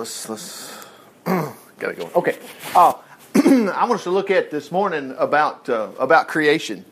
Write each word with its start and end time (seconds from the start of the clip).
let's 0.00 0.28
let's 0.28 0.72
gotta 1.24 1.94
go. 1.94 2.10
Okay, 2.16 2.38
uh, 2.74 2.94
I 3.34 3.84
want 3.84 3.92
us 3.92 4.04
to 4.04 4.10
look 4.10 4.30
at 4.30 4.50
this 4.50 4.72
morning 4.72 5.14
about 5.18 5.68
uh, 5.68 5.90
about 5.98 6.26
creation. 6.26 6.84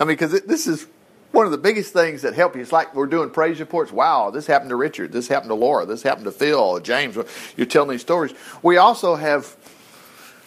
I 0.00 0.04
mean, 0.04 0.16
because 0.16 0.42
this 0.42 0.66
is 0.66 0.86
one 1.30 1.46
of 1.46 1.52
the 1.52 1.58
biggest 1.58 1.92
things 1.92 2.22
that 2.22 2.34
help 2.34 2.56
you. 2.56 2.62
It's 2.62 2.72
like 2.72 2.94
we're 2.94 3.06
doing 3.06 3.30
praise 3.30 3.60
reports. 3.60 3.92
Wow, 3.92 4.30
this 4.30 4.46
happened 4.46 4.70
to 4.70 4.76
Richard. 4.76 5.12
This 5.12 5.28
happened 5.28 5.50
to 5.50 5.54
Laura. 5.54 5.86
This 5.86 6.02
happened 6.02 6.24
to 6.24 6.32
Phil, 6.32 6.80
James. 6.80 7.16
You're 7.56 7.66
telling 7.66 7.90
these 7.90 8.00
stories. 8.00 8.34
We 8.62 8.76
also 8.76 9.14
have 9.14 9.56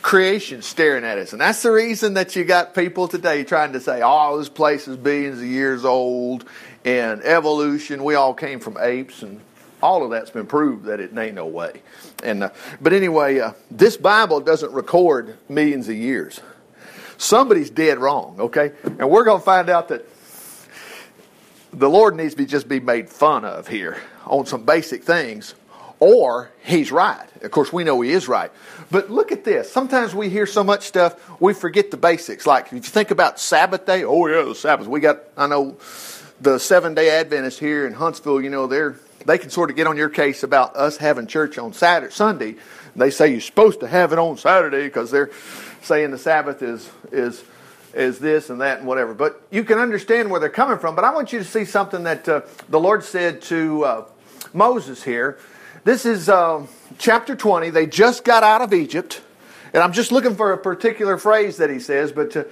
creation 0.01 0.61
staring 0.61 1.05
at 1.05 1.17
us. 1.17 1.31
And 1.31 1.41
that's 1.41 1.61
the 1.61 1.71
reason 1.71 2.15
that 2.15 2.35
you 2.35 2.43
got 2.43 2.73
people 2.75 3.07
today 3.07 3.43
trying 3.43 3.73
to 3.73 3.79
say, 3.79 4.01
oh, 4.03 4.37
this 4.37 4.49
place 4.49 4.87
is 4.87 4.97
billions 4.97 5.39
of 5.39 5.45
years 5.45 5.85
old 5.85 6.45
and 6.85 7.21
evolution. 7.23 8.03
We 8.03 8.15
all 8.15 8.33
came 8.33 8.59
from 8.59 8.77
apes 8.79 9.23
and 9.23 9.41
all 9.81 10.03
of 10.03 10.11
that's 10.11 10.29
been 10.29 10.45
proved 10.45 10.85
that 10.85 10.99
it 10.99 11.17
ain't 11.17 11.35
no 11.35 11.45
way. 11.45 11.81
And 12.23 12.43
uh, 12.43 12.49
but 12.81 12.93
anyway, 12.93 13.39
uh, 13.39 13.53
this 13.71 13.97
Bible 13.97 14.41
doesn't 14.41 14.71
record 14.71 15.37
millions 15.47 15.87
of 15.89 15.95
years. 15.95 16.39
Somebody's 17.17 17.69
dead 17.69 17.97
wrong, 17.99 18.37
okay? 18.39 18.71
And 18.83 19.09
we're 19.09 19.25
going 19.25 19.39
to 19.39 19.45
find 19.45 19.69
out 19.69 19.89
that 19.89 20.07
the 21.73 21.89
Lord 21.89 22.15
needs 22.15 22.33
to 22.33 22.37
be 22.37 22.45
just 22.45 22.67
be 22.67 22.79
made 22.79 23.09
fun 23.09 23.43
of 23.43 23.67
here 23.67 23.97
on 24.25 24.45
some 24.45 24.63
basic 24.63 25.03
things, 25.03 25.53
or 25.99 26.49
He's 26.63 26.91
right. 26.91 27.27
Of 27.43 27.51
course, 27.51 27.73
we 27.73 27.83
know 27.83 27.99
He 28.01 28.11
is 28.11 28.27
right. 28.27 28.51
But 28.89 29.11
look 29.11 29.31
at 29.31 29.43
this. 29.43 29.71
Sometimes 29.71 30.15
we 30.15 30.29
hear 30.29 30.45
so 30.45 30.63
much 30.63 30.83
stuff, 30.83 31.39
we 31.41 31.53
forget 31.53 31.91
the 31.91 31.97
basics. 31.97 32.47
Like 32.47 32.67
if 32.67 32.73
you 32.73 32.79
think 32.79 33.11
about 33.11 33.39
Sabbath 33.39 33.85
day, 33.85 34.03
oh 34.03 34.27
yeah, 34.27 34.43
the 34.43 34.55
Sabbath. 34.55 34.87
We 34.87 34.99
got, 34.99 35.19
I 35.37 35.47
know, 35.47 35.77
the 36.41 36.57
Seven 36.57 36.93
Day 36.93 37.09
Adventists 37.09 37.59
here 37.59 37.85
in 37.85 37.93
Huntsville. 37.93 38.41
You 38.41 38.49
know, 38.49 38.65
they're 38.65 38.95
they 39.25 39.37
can 39.37 39.49
sort 39.49 39.69
of 39.69 39.75
get 39.75 39.87
on 39.87 39.97
your 39.97 40.09
case 40.09 40.43
about 40.43 40.75
us 40.75 40.97
having 40.97 41.27
church 41.27 41.57
on 41.57 41.73
Saturday, 41.73 42.13
Sunday. 42.13 42.55
They 42.95 43.11
say 43.11 43.31
you're 43.31 43.41
supposed 43.41 43.79
to 43.81 43.87
have 43.87 44.13
it 44.13 44.19
on 44.19 44.37
Saturday 44.37 44.85
because 44.85 45.11
they're 45.11 45.31
saying 45.81 46.11
the 46.11 46.17
Sabbath 46.17 46.61
is 46.61 46.89
is 47.11 47.43
is 47.93 48.19
this 48.19 48.49
and 48.49 48.61
that 48.61 48.79
and 48.79 48.87
whatever. 48.87 49.13
But 49.13 49.41
you 49.51 49.63
can 49.63 49.79
understand 49.79 50.29
where 50.29 50.39
they're 50.39 50.49
coming 50.49 50.77
from. 50.77 50.95
But 50.95 51.05
I 51.05 51.13
want 51.13 51.33
you 51.33 51.39
to 51.39 51.45
see 51.45 51.65
something 51.65 52.03
that 52.03 52.27
uh, 52.27 52.41
the 52.67 52.79
Lord 52.79 53.03
said 53.03 53.41
to 53.43 53.83
uh, 53.83 54.05
Moses 54.53 55.03
here. 55.03 55.37
This 55.83 56.05
is 56.05 56.29
uh, 56.29 56.65
chapter 56.97 57.35
20. 57.35 57.69
They 57.69 57.87
just 57.87 58.23
got 58.23 58.43
out 58.43 58.61
of 58.61 58.73
Egypt. 58.73 59.21
And 59.73 59.83
I'm 59.83 59.93
just 59.93 60.11
looking 60.11 60.35
for 60.35 60.51
a 60.51 60.57
particular 60.57 61.17
phrase 61.17 61.57
that 61.57 61.69
he 61.69 61.79
says, 61.79 62.11
but 62.11 62.35
uh, 62.35 62.43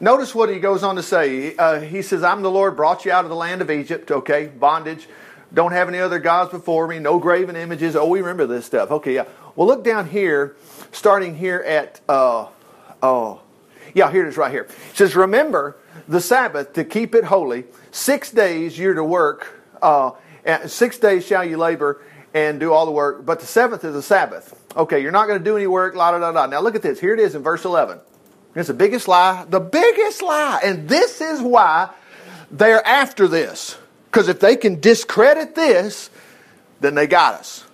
notice 0.00 0.34
what 0.34 0.48
he 0.48 0.58
goes 0.58 0.82
on 0.82 0.96
to 0.96 1.02
say. 1.02 1.56
Uh, 1.56 1.80
he 1.80 2.02
says, 2.02 2.24
I'm 2.24 2.42
the 2.42 2.50
Lord, 2.50 2.74
brought 2.76 3.04
you 3.04 3.12
out 3.12 3.24
of 3.24 3.30
the 3.30 3.36
land 3.36 3.62
of 3.62 3.70
Egypt, 3.70 4.10
okay, 4.10 4.46
bondage. 4.46 5.08
Don't 5.52 5.72
have 5.72 5.88
any 5.88 5.98
other 5.98 6.18
gods 6.18 6.50
before 6.50 6.88
me, 6.88 6.98
no 6.98 7.18
graven 7.18 7.56
images. 7.56 7.96
Oh, 7.96 8.06
we 8.06 8.20
remember 8.20 8.46
this 8.46 8.66
stuff. 8.66 8.90
Okay, 8.90 9.14
yeah. 9.14 9.24
Well, 9.56 9.68
look 9.68 9.84
down 9.84 10.08
here, 10.08 10.56
starting 10.90 11.36
here 11.36 11.58
at, 11.58 12.00
uh, 12.08 12.48
oh, 13.02 13.40
yeah, 13.94 14.10
here 14.10 14.24
it 14.24 14.28
is 14.28 14.36
right 14.36 14.50
here. 14.50 14.62
It 14.62 14.96
says, 14.96 15.14
Remember 15.14 15.76
the 16.08 16.20
Sabbath 16.20 16.72
to 16.74 16.84
keep 16.84 17.14
it 17.14 17.24
holy. 17.24 17.64
Six 17.92 18.30
days 18.30 18.78
you're 18.78 18.94
to 18.94 19.04
work, 19.04 19.46
uh, 19.80 20.12
six 20.66 20.98
days 20.98 21.24
shall 21.26 21.44
you 21.44 21.56
labor 21.56 22.02
and 22.32 22.58
do 22.58 22.72
all 22.72 22.84
the 22.84 22.92
work, 22.92 23.24
but 23.24 23.40
the 23.40 23.46
seventh 23.46 23.84
is 23.84 23.94
the 23.94 24.02
Sabbath. 24.02 24.60
Okay, 24.76 25.00
you're 25.00 25.12
not 25.12 25.26
going 25.26 25.38
to 25.38 25.44
do 25.44 25.56
any 25.56 25.68
work, 25.68 25.94
la 25.94 26.10
da 26.10 26.18
da 26.18 26.32
da. 26.32 26.46
Now 26.46 26.60
look 26.60 26.74
at 26.74 26.82
this. 26.82 26.98
Here 26.98 27.14
it 27.14 27.20
is 27.20 27.36
in 27.36 27.42
verse 27.42 27.64
11. 27.64 28.00
It's 28.56 28.68
the 28.68 28.74
biggest 28.74 29.08
lie, 29.08 29.44
the 29.48 29.60
biggest 29.60 30.22
lie. 30.22 30.60
And 30.64 30.88
this 30.88 31.20
is 31.20 31.40
why 31.40 31.90
they're 32.50 32.84
after 32.86 33.28
this. 33.28 33.76
Because 34.14 34.28
if 34.28 34.38
they 34.38 34.54
can 34.54 34.78
discredit 34.78 35.56
this, 35.56 36.08
then 36.78 36.94
they 36.94 37.08
got 37.08 37.34
us. 37.34 37.64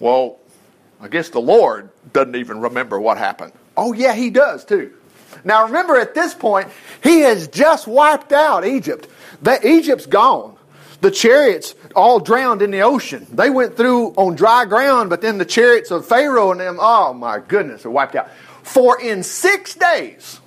Well, 0.00 0.36
I 1.00 1.08
guess 1.08 1.30
the 1.30 1.40
Lord 1.40 1.88
doesn't 2.12 2.36
even 2.36 2.60
remember 2.60 3.00
what 3.00 3.16
happened. 3.16 3.54
Oh, 3.74 3.94
yeah, 3.94 4.12
he 4.12 4.28
does 4.28 4.66
too. 4.66 4.92
Now 5.44 5.64
remember, 5.64 5.96
at 5.96 6.14
this 6.14 6.34
point, 6.34 6.68
he 7.02 7.20
has 7.20 7.48
just 7.48 7.86
wiped 7.86 8.32
out 8.32 8.66
Egypt. 8.66 9.08
That 9.40 9.64
Egypt's 9.64 10.04
gone. 10.04 10.58
The 11.00 11.10
chariots 11.10 11.74
all 11.96 12.20
drowned 12.20 12.60
in 12.60 12.70
the 12.70 12.82
ocean. 12.82 13.26
They 13.32 13.48
went 13.48 13.74
through 13.74 14.08
on 14.16 14.34
dry 14.34 14.66
ground, 14.66 15.08
but 15.08 15.22
then 15.22 15.38
the 15.38 15.46
chariots 15.46 15.90
of 15.90 16.04
Pharaoh 16.04 16.50
and 16.50 16.60
them, 16.60 16.76
oh 16.82 17.14
my 17.14 17.38
goodness, 17.38 17.86
are 17.86 17.90
wiped 17.90 18.14
out. 18.14 18.28
For 18.62 19.00
in 19.00 19.22
six 19.22 19.74
days, 19.74 20.38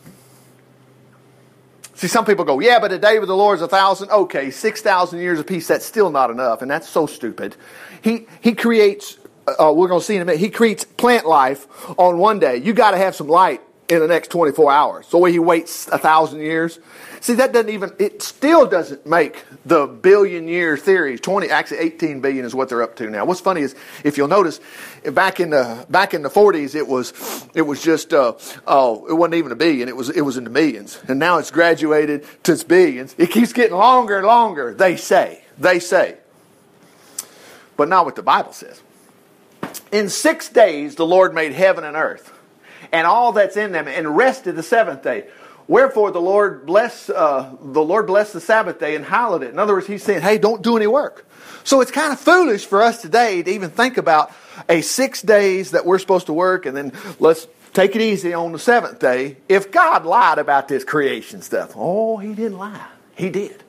See, 1.95 2.07
some 2.07 2.25
people 2.25 2.43
go, 2.43 2.59
yeah, 2.59 2.79
but 2.79 2.91
a 2.91 2.99
day 2.99 3.19
with 3.19 3.29
the 3.29 3.35
Lord 3.35 3.57
is 3.57 3.61
a 3.61 3.69
thousand. 3.69 4.11
Okay, 4.11 4.51
6,000 4.51 5.19
years 5.19 5.39
of 5.39 5.47
peace, 5.47 5.67
that's 5.67 5.85
still 5.85 6.09
not 6.09 6.29
enough, 6.29 6.61
and 6.61 6.69
that's 6.69 6.89
so 6.89 7.07
stupid. 7.07 7.55
He, 8.01 8.27
he 8.41 8.53
creates, 8.53 9.17
uh, 9.47 9.73
we're 9.73 9.87
going 9.87 10.01
to 10.01 10.05
see 10.05 10.17
in 10.17 10.21
a 10.21 10.25
minute, 10.25 10.41
he 10.41 10.49
creates 10.49 10.83
plant 10.83 11.25
life 11.25 11.67
on 11.97 12.17
one 12.17 12.39
day. 12.39 12.57
You 12.57 12.73
got 12.73 12.91
to 12.91 12.97
have 12.97 13.15
some 13.15 13.27
light 13.27 13.61
in 13.87 13.99
the 13.99 14.07
next 14.07 14.29
24 14.31 14.71
hours. 14.71 15.07
So 15.07 15.23
he 15.25 15.37
waits 15.37 15.87
a 15.87 15.97
thousand 15.97 16.39
years. 16.39 16.79
See, 17.21 17.33
that 17.33 17.53
doesn't 17.53 17.69
even, 17.69 17.93
it 17.99 18.21
still 18.21 18.65
doesn't 18.65 19.05
make 19.05 19.43
the 19.65 19.87
billion 19.87 20.47
year 20.47 20.75
theory. 20.77 21.17
20, 21.17 21.49
actually 21.49 21.77
18 21.77 22.21
billion 22.21 22.45
is 22.45 22.55
what 22.55 22.69
they're 22.69 22.81
up 22.81 22.95
to 22.97 23.09
now. 23.09 23.25
What's 23.25 23.41
funny 23.41 23.61
is, 23.61 23.75
if 24.03 24.17
you'll 24.17 24.27
notice, 24.27 24.59
back 25.03 25.39
in 25.39 25.51
the, 25.51 25.85
back 25.89 26.13
in 26.13 26.23
the 26.23 26.29
40s, 26.29 26.75
it 26.75 26.87
was, 26.87 27.47
it 27.53 27.61
was 27.61 27.81
just, 27.81 28.13
uh, 28.13 28.33
oh, 28.65 29.05
it 29.07 29.13
wasn't 29.13 29.35
even 29.35 29.51
a 29.51 29.55
billion. 29.55 29.87
It 29.87 29.95
was, 29.95 30.09
it 30.09 30.21
was 30.21 30.37
in 30.37 30.43
the 30.43 30.49
millions. 30.49 30.99
And 31.07 31.19
now 31.19 31.37
it's 31.37 31.51
graduated 31.51 32.25
to 32.43 32.53
its 32.53 32.63
billions. 32.63 33.13
It 33.17 33.31
keeps 33.31 33.53
getting 33.53 33.77
longer 33.77 34.17
and 34.17 34.27
longer. 34.27 34.73
They 34.73 34.95
say, 34.95 35.43
they 35.57 35.79
say. 35.79 36.17
But 37.77 37.89
not 37.89 38.05
what 38.05 38.15
the 38.15 38.23
Bible 38.23 38.53
says. 38.53 38.81
In 39.91 40.09
six 40.09 40.49
days, 40.49 40.95
the 40.95 41.05
Lord 41.05 41.33
made 41.33 41.51
heaven 41.51 41.83
and 41.83 41.95
earth 41.95 42.34
and 42.91 43.07
all 43.07 43.31
that's 43.31 43.57
in 43.57 43.71
them, 43.71 43.87
and 43.87 44.15
rested 44.15 44.55
the 44.55 44.63
seventh 44.63 45.03
day. 45.03 45.27
Wherefore 45.67 46.11
the 46.11 46.21
Lord 46.21 46.65
bless 46.65 47.09
uh, 47.09 47.55
the 47.61 47.81
Lord 47.81 48.07
blessed 48.07 48.33
the 48.33 48.41
Sabbath 48.41 48.79
day 48.79 48.95
and 48.95 49.03
hallowed 49.03 49.43
it. 49.43 49.49
In 49.49 49.59
other 49.59 49.73
words, 49.73 49.87
He's 49.87 50.03
saying, 50.03 50.21
"Hey, 50.21 50.37
don't 50.37 50.61
do 50.61 50.77
any 50.77 50.87
work." 50.87 51.27
So 51.63 51.81
it's 51.81 51.91
kind 51.91 52.13
of 52.13 52.19
foolish 52.19 52.65
for 52.65 52.83
us 52.83 53.01
today 53.01 53.41
to 53.41 53.51
even 53.51 53.71
think 53.71 53.97
about 53.97 54.31
a 54.69 54.81
six 54.81 55.21
days 55.21 55.71
that 55.71 55.85
we're 55.85 55.99
supposed 55.99 56.27
to 56.27 56.33
work, 56.33 56.67
and 56.67 56.77
then 56.77 56.91
let's 57.19 57.47
take 57.73 57.95
it 57.95 58.01
easy 58.01 58.33
on 58.33 58.51
the 58.51 58.59
seventh 58.59 58.99
day. 58.99 59.37
If 59.49 59.71
God 59.71 60.05
lied 60.05 60.37
about 60.37 60.67
this 60.67 60.83
creation 60.83 61.41
stuff, 61.41 61.73
oh, 61.75 62.17
He 62.17 62.33
didn't 62.35 62.59
lie. 62.59 62.87
He 63.15 63.29
did. 63.29 63.63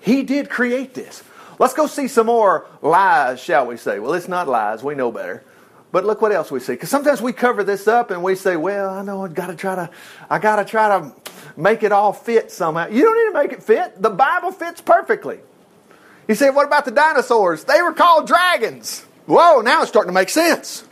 He 0.00 0.24
did 0.24 0.50
create 0.50 0.94
this. 0.94 1.22
Let's 1.58 1.74
go 1.74 1.86
see 1.86 2.08
some 2.08 2.26
more 2.26 2.66
lies, 2.82 3.40
shall 3.40 3.66
we 3.66 3.76
say? 3.76 3.98
Well, 3.98 4.14
it's 4.14 4.28
not 4.28 4.48
lies. 4.48 4.82
We 4.82 4.94
know 4.94 5.10
better. 5.12 5.44
But 5.90 6.04
look 6.04 6.20
what 6.20 6.32
else 6.32 6.50
we 6.50 6.60
see. 6.60 6.74
Because 6.74 6.90
sometimes 6.90 7.22
we 7.22 7.32
cover 7.32 7.64
this 7.64 7.88
up 7.88 8.10
and 8.10 8.22
we 8.22 8.34
say, 8.34 8.56
well, 8.56 8.90
I 8.90 9.02
know 9.02 9.24
I've 9.24 9.34
gotta 9.34 9.54
try 9.54 9.74
to 9.74 9.90
I 10.28 10.38
gotta 10.38 10.64
try 10.64 10.88
to 10.98 11.12
make 11.56 11.82
it 11.82 11.92
all 11.92 12.12
fit 12.12 12.50
somehow. 12.50 12.88
You 12.88 13.04
don't 13.04 13.16
need 13.16 13.38
to 13.38 13.48
make 13.48 13.52
it 13.58 13.62
fit. 13.62 14.00
The 14.00 14.10
Bible 14.10 14.52
fits 14.52 14.80
perfectly. 14.80 15.40
You 16.28 16.34
say, 16.34 16.50
what 16.50 16.66
about 16.66 16.84
the 16.84 16.90
dinosaurs? 16.90 17.64
They 17.64 17.80
were 17.80 17.94
called 17.94 18.26
dragons. 18.26 19.04
Whoa, 19.24 19.62
now 19.62 19.80
it's 19.80 19.88
starting 19.88 20.10
to 20.10 20.14
make 20.14 20.28
sense. 20.28 20.84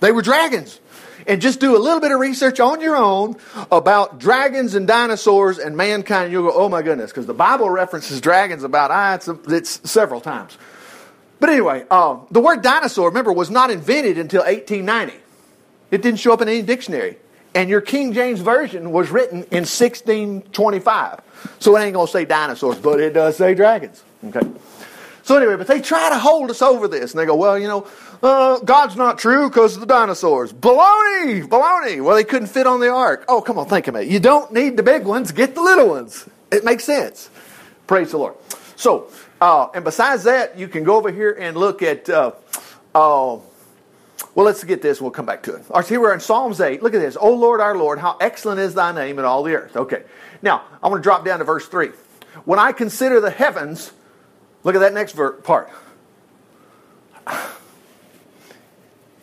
They 0.00 0.12
were 0.12 0.22
dragons. 0.22 0.80
And 1.26 1.40
just 1.40 1.58
do 1.58 1.76
a 1.76 1.78
little 1.78 2.00
bit 2.00 2.12
of 2.12 2.20
research 2.20 2.60
on 2.60 2.80
your 2.80 2.96
own 2.96 3.36
about 3.72 4.18
dragons 4.18 4.74
and 4.74 4.86
dinosaurs 4.86 5.58
and 5.58 5.76
mankind. 5.76 6.30
You'll 6.30 6.50
go, 6.50 6.52
oh 6.54 6.68
my 6.68 6.82
goodness, 6.82 7.10
because 7.10 7.26
the 7.26 7.34
Bible 7.34 7.70
references 7.70 8.20
dragons 8.20 8.62
about, 8.62 8.90
ah, 8.90 9.14
it's, 9.14 9.28
it's 9.48 9.90
several 9.90 10.20
times. 10.20 10.58
But 11.40 11.50
anyway, 11.50 11.84
uh, 11.90 12.18
the 12.30 12.40
word 12.40 12.62
dinosaur, 12.62 13.08
remember, 13.08 13.32
was 13.32 13.50
not 13.50 13.70
invented 13.70 14.18
until 14.18 14.42
1890. 14.42 15.14
It 15.90 16.02
didn't 16.02 16.20
show 16.20 16.32
up 16.32 16.40
in 16.40 16.48
any 16.48 16.62
dictionary. 16.62 17.18
And 17.54 17.70
your 17.70 17.80
King 17.80 18.12
James 18.12 18.40
Version 18.40 18.90
was 18.90 19.10
written 19.10 19.38
in 19.50 19.64
1625. 19.64 21.20
So 21.60 21.76
it 21.76 21.80
ain't 21.80 21.94
going 21.94 22.06
to 22.06 22.12
say 22.12 22.24
dinosaurs, 22.24 22.78
but 22.78 23.00
it 23.00 23.12
does 23.12 23.36
say 23.36 23.54
dragons. 23.54 24.02
Okay. 24.26 24.40
So 25.22 25.36
anyway, 25.36 25.56
but 25.56 25.66
they 25.66 25.80
try 25.80 26.10
to 26.10 26.18
hold 26.18 26.50
us 26.50 26.60
over 26.60 26.88
this. 26.88 27.12
And 27.12 27.20
they 27.20 27.26
go, 27.26 27.36
well, 27.36 27.58
you 27.58 27.68
know, 27.68 27.86
uh, 28.22 28.58
God's 28.60 28.96
not 28.96 29.18
true 29.18 29.48
because 29.48 29.74
of 29.74 29.80
the 29.80 29.86
dinosaurs. 29.86 30.52
Baloney! 30.52 31.46
Baloney! 31.46 32.02
Well, 32.02 32.16
they 32.16 32.24
couldn't 32.24 32.48
fit 32.48 32.66
on 32.66 32.80
the 32.80 32.90
ark. 32.90 33.24
Oh, 33.28 33.40
come 33.40 33.58
on, 33.58 33.66
think 33.66 33.86
of 33.86 33.96
it. 33.96 34.08
You 34.08 34.20
don't 34.20 34.52
need 34.52 34.76
the 34.76 34.82
big 34.82 35.04
ones, 35.04 35.32
get 35.32 35.54
the 35.54 35.62
little 35.62 35.88
ones. 35.88 36.28
It 36.50 36.64
makes 36.64 36.84
sense. 36.84 37.30
Praise 37.86 38.10
the 38.10 38.18
Lord. 38.18 38.34
So, 38.76 39.10
uh, 39.40 39.68
and 39.74 39.84
besides 39.84 40.24
that, 40.24 40.58
you 40.58 40.68
can 40.68 40.84
go 40.84 40.96
over 40.96 41.10
here 41.10 41.32
and 41.32 41.56
look 41.56 41.82
at, 41.82 42.08
uh, 42.08 42.32
uh, 42.94 43.38
well, 44.34 44.46
let's 44.46 44.64
get 44.64 44.82
this. 44.82 45.00
We'll 45.00 45.10
come 45.10 45.26
back 45.26 45.42
to 45.44 45.54
it. 45.54 45.64
All 45.70 45.80
right, 45.80 45.88
here 45.88 46.00
we're 46.00 46.14
in 46.14 46.20
Psalms 46.20 46.60
8. 46.60 46.82
Look 46.82 46.94
at 46.94 47.00
this. 47.00 47.16
O 47.20 47.34
Lord, 47.34 47.60
our 47.60 47.76
Lord, 47.76 47.98
how 47.98 48.16
excellent 48.20 48.60
is 48.60 48.74
thy 48.74 48.92
name 48.92 49.18
in 49.18 49.24
all 49.24 49.42
the 49.42 49.54
earth. 49.54 49.76
Okay. 49.76 50.02
Now, 50.42 50.62
I 50.82 50.88
want 50.88 51.02
to 51.02 51.06
drop 51.06 51.24
down 51.24 51.38
to 51.38 51.44
verse 51.44 51.66
3. 51.66 51.90
When 52.44 52.58
I 52.58 52.72
consider 52.72 53.20
the 53.20 53.30
heavens, 53.30 53.92
look 54.62 54.74
at 54.74 54.80
that 54.80 54.94
next 54.94 55.12
ver- 55.12 55.32
part. 55.32 55.70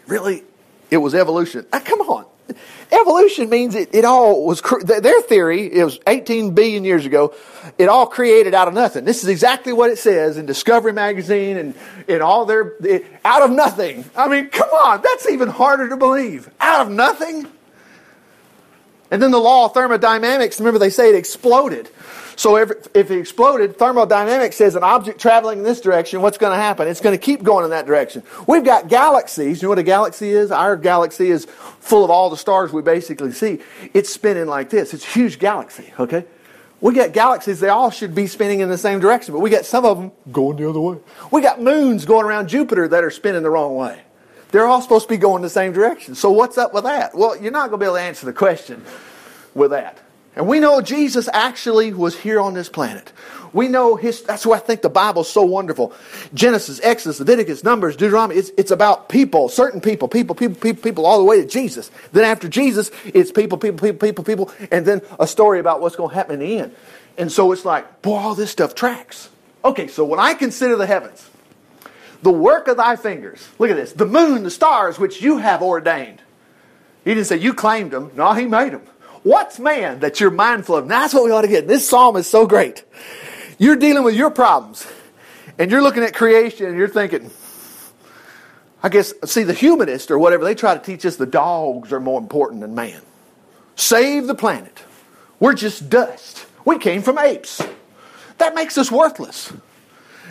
Really? 0.07 0.43
It 0.89 0.97
was 0.97 1.15
evolution. 1.15 1.65
Ah, 1.71 1.79
come 1.79 2.01
on. 2.01 2.25
evolution 2.91 3.49
means 3.49 3.75
it, 3.75 3.93
it 3.93 4.05
all 4.05 4.45
was, 4.45 4.61
their 4.83 5.21
theory, 5.21 5.71
it 5.71 5.83
was 5.83 5.99
18 6.07 6.53
billion 6.53 6.83
years 6.83 7.05
ago, 7.05 7.33
it 7.77 7.89
all 7.89 8.07
created 8.07 8.53
out 8.53 8.67
of 8.67 8.73
nothing. 8.73 9.05
This 9.05 9.23
is 9.23 9.29
exactly 9.29 9.73
what 9.73 9.89
it 9.89 9.97
says 9.97 10.37
in 10.37 10.45
Discovery 10.45 10.93
Magazine 10.93 11.57
and 11.57 11.75
in 12.07 12.21
all 12.21 12.45
their, 12.45 12.73
it, 12.81 13.05
out 13.25 13.41
of 13.41 13.51
nothing. 13.51 14.05
I 14.15 14.27
mean, 14.27 14.49
come 14.49 14.69
on, 14.69 15.01
that's 15.01 15.29
even 15.29 15.49
harder 15.49 15.89
to 15.89 15.97
believe. 15.97 16.49
Out 16.59 16.87
of 16.87 16.91
nothing? 16.91 17.47
And 19.11 19.21
then 19.21 19.31
the 19.31 19.39
law 19.39 19.65
of 19.65 19.73
thermodynamics, 19.73 20.59
remember 20.59 20.79
they 20.79 20.89
say 20.89 21.09
it 21.09 21.15
exploded. 21.15 21.89
So 22.41 22.57
if, 22.57 22.71
if 22.95 23.11
it 23.11 23.19
exploded, 23.19 23.77
thermodynamics 23.77 24.55
says 24.55 24.73
an 24.73 24.81
object 24.81 25.21
traveling 25.21 25.59
in 25.59 25.63
this 25.63 25.79
direction, 25.79 26.23
what's 26.23 26.39
going 26.39 26.53
to 26.53 26.57
happen? 26.57 26.87
It's 26.87 26.99
going 26.99 27.15
to 27.15 27.23
keep 27.23 27.43
going 27.43 27.65
in 27.65 27.69
that 27.69 27.85
direction. 27.85 28.23
We've 28.47 28.63
got 28.63 28.87
galaxies. 28.87 29.61
You 29.61 29.67
know 29.67 29.69
what 29.69 29.77
a 29.77 29.83
galaxy 29.83 30.31
is? 30.31 30.49
Our 30.49 30.75
galaxy 30.75 31.29
is 31.29 31.45
full 31.45 32.03
of 32.03 32.09
all 32.09 32.31
the 32.31 32.37
stars 32.37 32.73
we 32.73 32.81
basically 32.81 33.31
see. 33.31 33.59
It's 33.93 34.11
spinning 34.11 34.47
like 34.47 34.71
this. 34.71 34.91
It's 34.95 35.05
a 35.05 35.09
huge 35.09 35.37
galaxy, 35.37 35.93
okay? 35.99 36.25
We 36.79 36.95
got 36.95 37.13
galaxies, 37.13 37.59
they 37.59 37.69
all 37.69 37.91
should 37.91 38.15
be 38.15 38.25
spinning 38.25 38.61
in 38.61 38.69
the 38.69 38.77
same 38.79 38.99
direction, 38.99 39.35
but 39.35 39.41
we 39.41 39.51
got 39.51 39.65
some 39.65 39.85
of 39.85 39.99
them 39.99 40.11
going 40.31 40.57
the 40.57 40.67
other 40.67 40.79
way. 40.79 40.97
We 41.29 41.41
got 41.41 41.61
moons 41.61 42.05
going 42.05 42.25
around 42.25 42.49
Jupiter 42.49 42.87
that 42.87 43.03
are 43.03 43.11
spinning 43.11 43.43
the 43.43 43.51
wrong 43.51 43.75
way. 43.75 44.01
They're 44.49 44.65
all 44.65 44.81
supposed 44.81 45.05
to 45.05 45.13
be 45.13 45.17
going 45.17 45.43
the 45.43 45.49
same 45.51 45.73
direction. 45.73 46.15
So 46.15 46.31
what's 46.31 46.57
up 46.57 46.73
with 46.73 46.85
that? 46.85 47.13
Well, 47.13 47.39
you're 47.39 47.51
not 47.51 47.69
going 47.69 47.79
to 47.79 47.83
be 47.83 47.85
able 47.85 47.97
to 47.97 48.01
answer 48.01 48.25
the 48.25 48.33
question 48.33 48.83
with 49.53 49.69
that. 49.69 49.99
And 50.35 50.47
we 50.47 50.59
know 50.59 50.81
Jesus 50.81 51.27
actually 51.33 51.93
was 51.93 52.17
here 52.17 52.39
on 52.39 52.53
this 52.53 52.69
planet. 52.69 53.11
We 53.53 53.67
know 53.67 53.97
his, 53.97 54.21
that's 54.21 54.45
why 54.45 54.55
I 54.55 54.59
think 54.59 54.81
the 54.81 54.89
Bible's 54.89 55.29
so 55.29 55.41
wonderful. 55.41 55.93
Genesis, 56.33 56.79
Exodus, 56.83 57.19
Leviticus, 57.19 57.65
Numbers, 57.65 57.97
Deuteronomy, 57.97 58.39
it's, 58.39 58.49
it's 58.57 58.71
about 58.71 59.09
people, 59.09 59.49
certain 59.49 59.81
people, 59.81 60.07
people, 60.07 60.35
people, 60.35 60.55
people, 60.55 60.81
people, 60.81 61.05
all 61.05 61.17
the 61.17 61.25
way 61.25 61.41
to 61.41 61.47
Jesus. 61.47 61.91
Then 62.13 62.23
after 62.23 62.47
Jesus, 62.47 62.91
it's 63.05 63.31
people, 63.31 63.57
people, 63.57 63.79
people, 63.79 64.07
people, 64.07 64.23
people, 64.23 64.51
and 64.71 64.85
then 64.85 65.01
a 65.19 65.27
story 65.27 65.59
about 65.59 65.81
what's 65.81 65.97
going 65.97 66.09
to 66.09 66.15
happen 66.15 66.35
in 66.35 66.47
the 66.47 66.59
end. 66.59 66.75
And 67.17 67.29
so 67.29 67.51
it's 67.51 67.65
like, 67.65 68.01
boy, 68.01 68.15
all 68.15 68.35
this 68.35 68.51
stuff 68.51 68.73
tracks. 68.73 69.29
Okay, 69.65 69.87
so 69.87 70.05
when 70.05 70.19
I 70.19 70.33
consider 70.33 70.77
the 70.77 70.87
heavens, 70.87 71.29
the 72.23 72.31
work 72.31 72.69
of 72.69 72.77
thy 72.77 72.95
fingers, 72.95 73.45
look 73.59 73.69
at 73.69 73.75
this, 73.75 73.91
the 73.91 74.05
moon, 74.05 74.43
the 74.43 74.51
stars, 74.51 74.97
which 74.97 75.21
you 75.21 75.39
have 75.39 75.61
ordained. 75.61 76.21
He 77.03 77.13
didn't 77.13 77.27
say 77.27 77.37
you 77.37 77.53
claimed 77.53 77.91
them. 77.91 78.11
No, 78.15 78.31
he 78.33 78.45
made 78.45 78.71
them. 78.71 78.83
What's 79.23 79.59
man 79.59 79.99
that 79.99 80.19
you're 80.19 80.31
mindful 80.31 80.77
of? 80.77 80.87
that's 80.87 81.13
what 81.13 81.23
we 81.23 81.31
ought 81.31 81.41
to 81.41 81.47
get. 81.47 81.67
This 81.67 81.87
psalm 81.87 82.15
is 82.15 82.27
so 82.27 82.47
great. 82.47 82.83
You're 83.57 83.75
dealing 83.75 84.03
with 84.03 84.15
your 84.15 84.31
problems, 84.31 84.87
and 85.59 85.69
you're 85.69 85.83
looking 85.83 86.03
at 86.03 86.15
creation, 86.15 86.65
and 86.65 86.77
you're 86.77 86.87
thinking, 86.87 87.29
I 88.81 88.89
guess, 88.89 89.13
see, 89.25 89.43
the 89.43 89.53
humanist 89.53 90.09
or 90.09 90.17
whatever, 90.17 90.43
they 90.43 90.55
try 90.55 90.75
to 90.75 90.83
teach 90.83 91.05
us 91.05 91.17
the 91.17 91.27
dogs 91.27 91.93
are 91.93 91.99
more 91.99 92.19
important 92.19 92.61
than 92.61 92.73
man. 92.73 93.01
Save 93.75 94.25
the 94.25 94.35
planet. 94.35 94.83
We're 95.39 95.53
just 95.53 95.89
dust. 95.89 96.47
We 96.65 96.79
came 96.79 97.03
from 97.03 97.19
apes. 97.19 97.61
That 98.39 98.55
makes 98.55 98.77
us 98.77 98.91
worthless. 98.91 99.53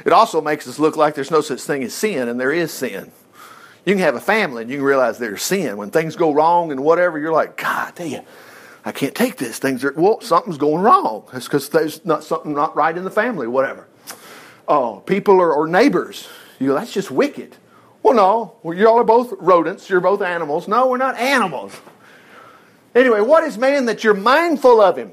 It 0.05 0.13
also 0.13 0.41
makes 0.41 0.67
us 0.67 0.79
look 0.81 0.97
like 0.97 1.15
there's 1.15 1.31
no 1.31 1.41
such 1.41 1.61
thing 1.61 1.85
as 1.85 1.95
sin, 1.95 2.29
and 2.29 2.41
there 2.41 2.53
is 2.53 2.73
sin. 2.73 3.13
You 3.85 3.95
can 3.95 4.03
have 4.03 4.15
a 4.15 4.21
family 4.21 4.63
and 4.63 4.71
you 4.71 4.79
can 4.79 4.85
realize 4.85 5.19
there's 5.19 5.43
sin. 5.43 5.77
When 5.77 5.91
things 5.91 6.17
go 6.17 6.33
wrong 6.33 6.71
and 6.71 6.85
whatever, 6.85 7.19
you're 7.19 7.33
like, 7.33 7.57
God, 7.57 7.99
you, 7.99 8.21
I 8.85 8.93
can't 8.93 9.15
take 9.15 9.37
this. 9.37 9.59
Things 9.59 9.85
are, 9.85 9.93
well, 9.97 10.21
something's 10.21 10.59
going 10.59 10.83
wrong. 10.83 11.25
It's 11.33 11.47
because 11.47 11.69
there's 11.69 12.05
not 12.05 12.25
something 12.25 12.55
not 12.55 12.75
right 12.77 12.97
in 12.97 13.05
the 13.05 13.11
family, 13.11 13.47
whatever. 13.47 13.87
Oh, 14.67 15.03
people 15.05 15.41
are, 15.41 15.53
or 15.53 15.67
neighbors. 15.67 16.29
You 16.59 16.69
go, 16.69 16.75
that's 16.75 16.93
just 16.93 17.11
wicked. 17.11 17.57
Well, 18.03 18.15
no, 18.15 18.55
well, 18.63 18.77
you 18.77 18.89
all 18.89 18.99
are 18.99 19.05
both 19.05 19.33
rodents. 19.39 19.91
You're 19.91 20.01
both 20.01 20.23
animals. 20.23 20.69
No, 20.69 20.89
we're 20.89 20.97
not 20.97 21.17
animals. 21.17 21.79
Anyway, 22.95 23.21
what 23.21 23.45
is 23.45 23.59
man 23.59 23.87
that 23.87 24.03
you're 24.03 24.15
mindful 24.15 24.81
of 24.81 24.97
him? 24.97 25.13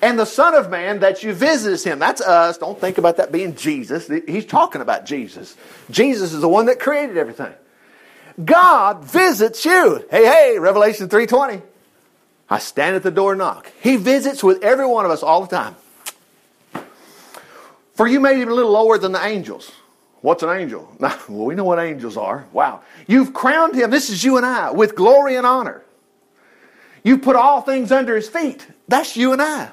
And 0.00 0.18
the 0.18 0.26
Son 0.26 0.54
of 0.54 0.70
Man 0.70 1.00
that 1.00 1.22
you 1.22 1.32
visit 1.32 1.82
him. 1.82 1.98
That's 1.98 2.20
us. 2.20 2.58
Don't 2.58 2.78
think 2.78 2.98
about 2.98 3.16
that 3.16 3.32
being 3.32 3.54
Jesus. 3.54 4.10
He's 4.26 4.44
talking 4.44 4.82
about 4.82 5.06
Jesus. 5.06 5.56
Jesus 5.90 6.32
is 6.32 6.40
the 6.40 6.48
one 6.48 6.66
that 6.66 6.78
created 6.78 7.16
everything. 7.16 7.54
God 8.44 9.04
visits 9.04 9.64
you. 9.64 10.04
Hey, 10.10 10.24
hey, 10.24 10.58
Revelation 10.58 11.08
3.20. 11.08 11.62
I 12.48 12.58
stand 12.58 12.96
at 12.96 13.02
the 13.02 13.10
door 13.10 13.32
and 13.32 13.38
knock. 13.38 13.72
He 13.80 13.96
visits 13.96 14.44
with 14.44 14.62
every 14.62 14.86
one 14.86 15.04
of 15.04 15.10
us 15.10 15.22
all 15.22 15.44
the 15.44 15.56
time. 15.56 15.76
For 17.94 18.06
you 18.06 18.20
made 18.20 18.38
him 18.38 18.48
a 18.48 18.54
little 18.54 18.72
lower 18.72 18.98
than 18.98 19.12
the 19.12 19.24
angels. 19.24 19.70
What's 20.20 20.42
an 20.42 20.50
angel? 20.50 20.94
well, 20.98 21.20
we 21.28 21.54
know 21.54 21.64
what 21.64 21.78
angels 21.78 22.16
are. 22.16 22.46
Wow. 22.52 22.82
You've 23.06 23.32
crowned 23.32 23.74
him, 23.74 23.90
this 23.90 24.10
is 24.10 24.24
you 24.24 24.36
and 24.36 24.44
I, 24.44 24.70
with 24.72 24.94
glory 24.94 25.36
and 25.36 25.46
honor. 25.46 25.82
You've 27.02 27.22
put 27.22 27.36
all 27.36 27.60
things 27.60 27.92
under 27.92 28.16
his 28.16 28.28
feet. 28.28 28.66
That's 28.88 29.16
you 29.16 29.32
and 29.32 29.40
I. 29.40 29.70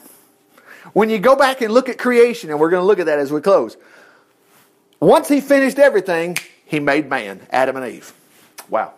When 0.94 1.10
you 1.10 1.20
go 1.20 1.36
back 1.36 1.62
and 1.62 1.74
look 1.74 1.88
at 1.88 1.98
creation, 1.98 2.50
and 2.50 2.60
we're 2.60 2.70
going 2.70 2.82
to 2.82 2.86
look 2.86 3.00
at 3.00 3.06
that 3.06 3.20
as 3.20 3.32
we 3.32 3.40
close, 3.40 3.78
once 5.00 5.30
he 5.30 5.40
finished 5.40 5.80
everything, 5.80 6.38
he 6.66 6.80
made 6.80 7.10
man, 7.10 7.42
Adam 7.50 7.78
and 7.78 7.86
Eve. 7.94 8.14
Wow 8.70 8.94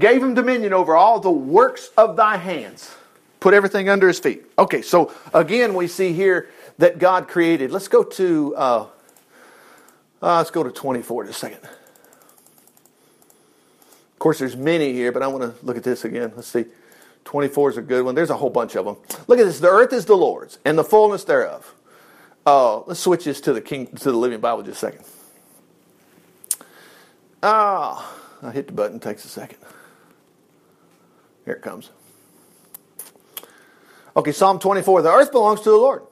gave 0.00 0.22
him 0.22 0.34
dominion 0.34 0.72
over 0.72 0.96
all 0.96 1.20
the 1.20 1.30
works 1.30 1.90
of 1.96 2.16
thy 2.16 2.36
hands. 2.36 2.94
Put 3.38 3.54
everything 3.54 3.88
under 3.88 4.08
his 4.08 4.18
feet. 4.18 4.44
Okay, 4.58 4.82
so 4.82 5.14
again, 5.32 5.74
we 5.74 5.86
see 5.86 6.12
here 6.12 6.48
that 6.78 6.98
God 6.98 7.28
created. 7.28 7.70
Let's 7.70 7.88
go 7.88 8.02
to 8.02 8.56
uh, 8.56 8.86
uh, 10.22 10.38
let's 10.38 10.50
go 10.50 10.62
to 10.62 10.70
24 10.70 11.24
in 11.24 11.30
a 11.30 11.32
second. 11.32 11.64
Of 11.64 11.70
course, 14.18 14.38
there's 14.38 14.56
many 14.56 14.92
here, 14.92 15.12
but 15.12 15.22
I 15.22 15.28
want 15.28 15.42
to 15.42 15.64
look 15.64 15.78
at 15.78 15.84
this 15.84 16.04
again. 16.04 16.32
Let's 16.36 16.48
see. 16.48 16.66
24 17.24 17.70
is 17.70 17.76
a 17.78 17.82
good 17.82 18.04
one. 18.04 18.14
There's 18.14 18.30
a 18.30 18.36
whole 18.36 18.50
bunch 18.50 18.76
of 18.76 18.84
them. 18.84 18.96
Look 19.26 19.38
at 19.38 19.44
this. 19.44 19.60
The 19.60 19.68
earth 19.68 19.92
is 19.92 20.04
the 20.04 20.16
Lord's, 20.16 20.58
and 20.64 20.76
the 20.76 20.84
fullness 20.84 21.24
thereof. 21.24 21.74
Uh, 22.44 22.80
let's 22.80 23.00
switch 23.00 23.24
this 23.24 23.40
to 23.42 23.52
the 23.52 23.60
King 23.60 23.86
to 23.86 24.10
the 24.10 24.16
Living 24.16 24.40
Bible 24.40 24.62
just 24.62 24.82
a 24.82 24.86
second. 24.86 25.04
Ah, 27.42 28.14
I 28.42 28.50
hit 28.50 28.66
the 28.66 28.72
button. 28.72 29.00
Takes 29.00 29.24
a 29.24 29.28
second. 29.28 29.58
Here 31.44 31.54
it 31.54 31.62
comes. 31.62 31.90
Okay, 34.16 34.32
Psalm 34.32 34.58
24. 34.58 35.02
The 35.02 35.10
earth 35.10 35.32
belongs 35.32 35.60
to 35.62 35.70
the 35.70 35.76
Lord. 35.76 36.02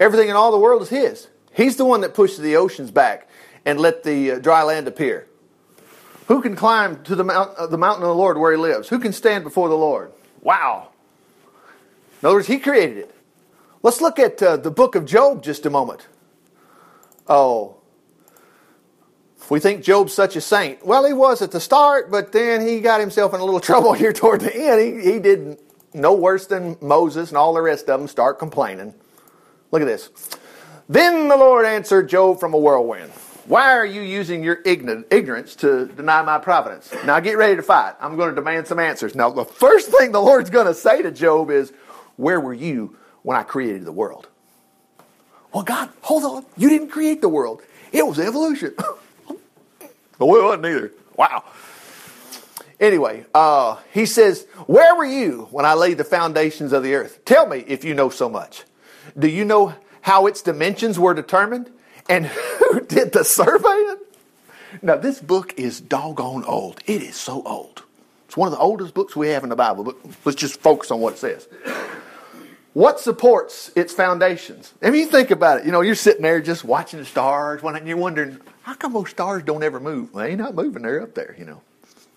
Everything 0.00 0.28
in 0.28 0.36
all 0.36 0.50
the 0.50 0.58
world 0.58 0.82
is 0.82 0.88
His. 0.88 1.28
He's 1.52 1.76
the 1.76 1.84
one 1.84 2.00
that 2.00 2.14
pushed 2.14 2.38
the 2.40 2.56
oceans 2.56 2.90
back 2.90 3.28
and 3.64 3.78
let 3.78 4.02
the 4.02 4.32
uh, 4.32 4.38
dry 4.38 4.62
land 4.62 4.88
appear. 4.88 5.28
Who 6.28 6.42
can 6.42 6.56
climb 6.56 7.02
to 7.04 7.14
the, 7.14 7.24
mount, 7.24 7.56
uh, 7.56 7.66
the 7.66 7.78
mountain 7.78 8.02
of 8.02 8.08
the 8.08 8.14
Lord 8.14 8.38
where 8.38 8.52
He 8.52 8.58
lives? 8.58 8.88
Who 8.88 8.98
can 8.98 9.12
stand 9.12 9.44
before 9.44 9.68
the 9.68 9.76
Lord? 9.76 10.12
Wow. 10.40 10.88
In 12.20 12.26
other 12.26 12.36
words, 12.36 12.48
He 12.48 12.58
created 12.58 12.98
it. 12.98 13.14
Let's 13.82 14.00
look 14.00 14.18
at 14.18 14.42
uh, 14.42 14.56
the 14.56 14.70
book 14.70 14.94
of 14.94 15.04
Job 15.04 15.42
just 15.42 15.66
a 15.66 15.70
moment. 15.70 16.06
Oh, 17.28 17.76
we 19.52 19.60
think 19.60 19.84
Job's 19.84 20.14
such 20.14 20.34
a 20.34 20.40
saint. 20.40 20.82
Well, 20.82 21.04
he 21.04 21.12
was 21.12 21.42
at 21.42 21.50
the 21.50 21.60
start, 21.60 22.10
but 22.10 22.32
then 22.32 22.66
he 22.66 22.80
got 22.80 23.00
himself 23.00 23.34
in 23.34 23.40
a 23.40 23.44
little 23.44 23.60
trouble 23.70 23.92
here 23.92 24.10
toward 24.10 24.40
the 24.40 24.56
end. 24.56 24.80
He, 24.80 25.12
he 25.12 25.18
did 25.18 25.58
no 25.92 26.14
worse 26.14 26.46
than 26.46 26.78
Moses 26.80 27.28
and 27.28 27.36
all 27.36 27.52
the 27.52 27.60
rest 27.60 27.86
of 27.90 28.00
them 28.00 28.08
start 28.08 28.38
complaining. 28.38 28.94
Look 29.70 29.82
at 29.82 29.84
this. 29.84 30.08
Then 30.88 31.28
the 31.28 31.36
Lord 31.36 31.66
answered 31.66 32.08
Job 32.08 32.40
from 32.40 32.54
a 32.54 32.58
whirlwind. 32.58 33.10
Why 33.44 33.76
are 33.76 33.84
you 33.84 34.00
using 34.00 34.42
your 34.42 34.58
ignorance 34.64 35.54
to 35.56 35.84
deny 35.84 36.22
my 36.22 36.38
providence? 36.38 36.90
Now 37.04 37.20
get 37.20 37.36
ready 37.36 37.56
to 37.56 37.62
fight. 37.62 37.96
I'm 38.00 38.16
going 38.16 38.30
to 38.30 38.34
demand 38.34 38.68
some 38.68 38.78
answers. 38.78 39.14
Now, 39.14 39.28
the 39.28 39.44
first 39.44 39.90
thing 39.90 40.12
the 40.12 40.22
Lord's 40.22 40.48
going 40.48 40.66
to 40.66 40.72
say 40.74 41.02
to 41.02 41.10
Job 41.10 41.50
is, 41.50 41.74
Where 42.16 42.40
were 42.40 42.54
you 42.54 42.96
when 43.20 43.36
I 43.36 43.42
created 43.42 43.84
the 43.84 43.92
world? 43.92 44.28
Well, 45.52 45.62
God, 45.62 45.90
hold 46.00 46.24
on. 46.24 46.46
You 46.56 46.70
didn't 46.70 46.88
create 46.88 47.20
the 47.20 47.28
world, 47.28 47.60
it 47.92 48.06
was 48.06 48.18
evolution. 48.18 48.74
But 50.22 50.28
we 50.28 50.40
wasn't 50.40 50.66
either. 50.66 50.92
Wow. 51.16 51.42
Anyway, 52.78 53.26
uh, 53.34 53.78
he 53.92 54.06
says, 54.06 54.46
Where 54.68 54.94
were 54.94 55.04
you 55.04 55.48
when 55.50 55.64
I 55.64 55.74
laid 55.74 55.98
the 55.98 56.04
foundations 56.04 56.72
of 56.72 56.84
the 56.84 56.94
earth? 56.94 57.24
Tell 57.24 57.44
me 57.44 57.64
if 57.66 57.82
you 57.82 57.92
know 57.92 58.08
so 58.08 58.28
much. 58.28 58.62
Do 59.18 59.26
you 59.26 59.44
know 59.44 59.74
how 60.00 60.28
its 60.28 60.40
dimensions 60.40 60.96
were 60.96 61.12
determined? 61.12 61.72
And 62.08 62.26
who 62.60 62.82
did 62.82 63.12
the 63.12 63.24
surveying? 63.24 63.96
Now, 64.80 64.94
this 64.94 65.18
book 65.18 65.54
is 65.56 65.80
doggone 65.80 66.44
old. 66.44 66.84
It 66.86 67.02
is 67.02 67.16
so 67.16 67.42
old. 67.42 67.82
It's 68.26 68.36
one 68.36 68.46
of 68.46 68.52
the 68.52 68.60
oldest 68.60 68.94
books 68.94 69.16
we 69.16 69.30
have 69.30 69.42
in 69.42 69.48
the 69.48 69.56
Bible, 69.56 69.82
but 69.82 69.96
let's 70.24 70.40
just 70.40 70.60
focus 70.60 70.92
on 70.92 71.00
what 71.00 71.14
it 71.14 71.18
says. 71.18 71.48
What 72.74 73.00
supports 73.00 73.72
its 73.74 73.92
foundations? 73.92 74.72
I 74.80 74.90
mean, 74.90 75.00
you 75.00 75.06
think 75.06 75.32
about 75.32 75.58
it. 75.58 75.66
You 75.66 75.72
know, 75.72 75.80
you're 75.80 75.96
sitting 75.96 76.22
there 76.22 76.40
just 76.40 76.62
watching 76.64 77.00
the 77.00 77.06
stars, 77.06 77.62
and 77.64 77.88
you're 77.88 77.96
wondering, 77.96 78.38
how 78.62 78.74
come 78.74 78.92
those 78.92 79.10
stars 79.10 79.42
don't 79.42 79.62
ever 79.62 79.80
move? 79.80 80.12
Well, 80.12 80.24
they 80.24 80.30
ain't 80.30 80.40
not 80.40 80.54
moving. 80.54 80.82
They're 80.82 81.02
up 81.02 81.14
there, 81.14 81.34
you 81.38 81.44
know. 81.44 81.60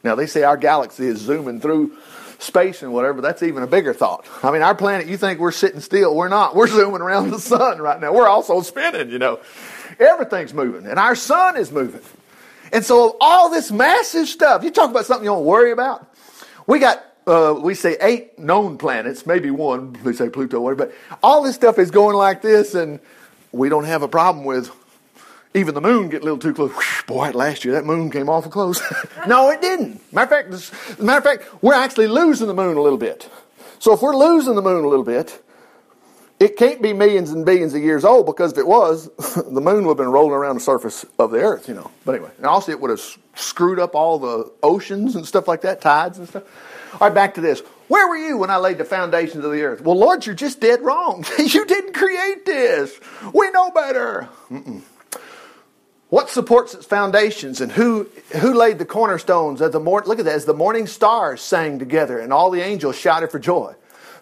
Now, 0.03 0.15
they 0.15 0.27
say 0.27 0.43
our 0.43 0.57
galaxy 0.57 1.07
is 1.07 1.19
zooming 1.19 1.59
through 1.59 1.97
space 2.37 2.83
and 2.83 2.93
whatever. 2.93 3.21
That's 3.21 3.41
even 3.41 3.63
a 3.63 3.67
bigger 3.67 3.93
thought. 3.93 4.27
I 4.43 4.51
mean, 4.51 4.61
our 4.61 4.75
planet, 4.75 5.07
you 5.07 5.17
think 5.17 5.39
we're 5.39 5.51
sitting 5.51 5.81
still. 5.81 6.15
We're 6.15 6.29
not. 6.29 6.55
We're 6.55 6.67
zooming 6.67 7.01
around 7.01 7.31
the 7.31 7.39
sun 7.39 7.81
right 7.81 7.99
now. 7.99 8.13
We're 8.13 8.27
also 8.27 8.61
spinning, 8.61 9.09
you 9.09 9.19
know. 9.19 9.39
Everything's 9.99 10.53
moving, 10.53 10.85
and 10.85 10.99
our 10.99 11.15
sun 11.15 11.57
is 11.57 11.71
moving. 11.71 12.01
And 12.71 12.83
so, 12.83 13.17
all 13.21 13.49
this 13.49 13.71
massive 13.71 14.27
stuff, 14.27 14.63
you 14.63 14.71
talk 14.71 14.89
about 14.89 15.05
something 15.05 15.23
you 15.23 15.31
don't 15.31 15.45
worry 15.45 15.71
about. 15.71 16.11
We 16.67 16.79
got 16.79 17.03
uh, 17.27 17.57
we 17.59 17.73
say 17.73 17.97
eight 18.01 18.37
known 18.37 18.77
planets, 18.77 19.25
maybe 19.25 19.49
one, 19.49 19.93
they 20.03 20.13
say 20.13 20.29
Pluto, 20.29 20.59
whatever, 20.59 20.87
but 20.87 21.17
all 21.23 21.41
this 21.41 21.55
stuff 21.55 21.79
is 21.79 21.91
going 21.91 22.15
like 22.15 22.41
this, 22.41 22.75
and 22.75 22.99
we 23.51 23.69
don't 23.69 23.85
have 23.85 24.03
a 24.03 24.07
problem 24.07 24.45
with 24.45 24.69
even 25.55 25.73
the 25.73 25.81
moon 25.81 26.09
get 26.09 26.21
a 26.21 26.25
little 26.25 26.37
too 26.37 26.53
close. 26.53 26.73
Boy, 27.07 27.31
last 27.31 27.63
year 27.65 27.73
that 27.75 27.85
moon 27.85 28.11
came 28.11 28.29
awful 28.29 28.51
close. 28.51 28.81
no, 29.27 29.49
it 29.49 29.61
didn't. 29.61 30.01
Matter 30.13 30.35
of 30.35 30.51
fact, 30.51 30.99
matter 31.01 31.17
of 31.17 31.23
fact, 31.23 31.63
we're 31.63 31.73
actually 31.73 32.07
losing 32.07 32.47
the 32.47 32.53
moon 32.53 32.77
a 32.77 32.81
little 32.81 32.97
bit. 32.97 33.29
So 33.79 33.93
if 33.93 34.01
we're 34.01 34.15
losing 34.15 34.55
the 34.55 34.61
moon 34.61 34.83
a 34.83 34.87
little 34.87 35.05
bit, 35.05 35.41
it 36.39 36.57
can't 36.57 36.81
be 36.81 36.91
millions 36.91 37.31
and 37.31 37.45
billions 37.45 37.73
of 37.73 37.81
years 37.81 38.03
old 38.03 38.25
because 38.25 38.51
if 38.51 38.57
it 38.57 38.67
was, 38.67 39.09
the 39.35 39.61
moon 39.61 39.85
would 39.85 39.91
have 39.91 39.97
been 39.97 40.11
rolling 40.11 40.33
around 40.33 40.55
the 40.55 40.61
surface 40.61 41.05
of 41.17 41.31
the 41.31 41.39
earth, 41.39 41.69
you 41.69 41.73
know. 41.73 41.89
But 42.03 42.15
anyway, 42.15 42.31
and 42.37 42.45
also 42.45 42.71
it 42.71 42.79
would 42.81 42.89
have 42.89 43.01
screwed 43.35 43.79
up 43.79 43.95
all 43.95 44.19
the 44.19 44.51
oceans 44.61 45.15
and 45.15 45.25
stuff 45.25 45.47
like 45.47 45.61
that, 45.61 45.79
tides 45.79 46.17
and 46.17 46.27
stuff. 46.27 46.43
All 46.93 47.07
right, 47.07 47.13
back 47.13 47.35
to 47.35 47.41
this. 47.41 47.61
Where 47.87 48.07
were 48.07 48.17
you 48.17 48.37
when 48.37 48.49
I 48.49 48.57
laid 48.57 48.77
the 48.77 48.85
foundations 48.85 49.45
of 49.45 49.51
the 49.51 49.61
earth? 49.61 49.81
Well, 49.81 49.97
Lord, 49.97 50.25
you're 50.25 50.35
just 50.35 50.59
dead 50.59 50.81
wrong. 50.81 51.23
you 51.37 51.65
didn't 51.65 51.93
create 51.93 52.45
this. 52.45 52.99
We 53.33 53.49
know 53.51 53.69
better. 53.71 54.27
Mm-mm. 54.49 54.81
What 56.09 56.29
supports 56.29 56.73
its 56.73 56.85
foundations 56.85 57.61
and 57.61 57.71
who, 57.71 58.07
who 58.39 58.53
laid 58.53 58.77
the 58.77 58.85
cornerstones 58.85 59.59
of 59.59 59.71
the 59.71 59.79
mor- 59.79 60.03
look 60.05 60.19
at 60.19 60.25
that, 60.25 60.35
as 60.35 60.45
the 60.45 60.53
morning 60.53 60.87
stars 60.87 61.41
sang 61.41 61.79
together 61.79 62.19
and 62.19 62.31
all 62.31 62.51
the 62.51 62.61
angels 62.61 62.95
shouted 62.95 63.31
for 63.31 63.39
joy? 63.39 63.73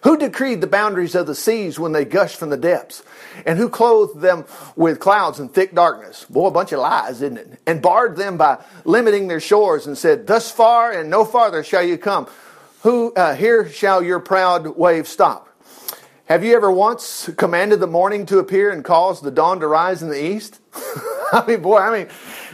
Who 0.02 0.18
decreed 0.18 0.60
the 0.60 0.66
boundaries 0.66 1.14
of 1.14 1.26
the 1.26 1.34
seas 1.34 1.78
when 1.78 1.92
they 1.92 2.04
gushed 2.04 2.36
from 2.36 2.50
the 2.50 2.58
depths? 2.58 3.02
And 3.46 3.58
who 3.58 3.70
clothed 3.70 4.20
them 4.20 4.44
with 4.76 5.00
clouds 5.00 5.40
and 5.40 5.52
thick 5.52 5.74
darkness? 5.74 6.26
Boy, 6.28 6.48
a 6.48 6.50
bunch 6.50 6.72
of 6.72 6.80
lies, 6.80 7.22
isn't 7.22 7.38
it? 7.38 7.58
And 7.66 7.80
barred 7.80 8.16
them 8.16 8.36
by 8.36 8.62
limiting 8.84 9.28
their 9.28 9.40
shores 9.40 9.86
and 9.86 9.96
said, 9.96 10.26
Thus 10.26 10.50
far 10.50 10.92
and 10.92 11.08
no 11.08 11.24
farther 11.24 11.64
shall 11.64 11.82
you 11.82 11.96
come. 11.96 12.28
Who, 12.82 13.14
uh, 13.14 13.34
here 13.34 13.66
shall 13.66 14.02
your 14.02 14.20
proud 14.20 14.76
wave 14.76 15.08
stop. 15.08 15.48
Have 16.26 16.42
you 16.42 16.56
ever 16.56 16.70
once 16.70 17.28
commanded 17.36 17.80
the 17.80 17.86
morning 17.86 18.24
to 18.26 18.38
appear 18.38 18.70
and 18.70 18.82
caused 18.82 19.22
the 19.22 19.30
dawn 19.30 19.60
to 19.60 19.66
rise 19.66 20.02
in 20.02 20.08
the 20.08 20.24
east? 20.24 20.58
I 21.32 21.44
mean, 21.46 21.60
boy, 21.60 21.76
I 21.76 21.98
mean, 21.98 22.08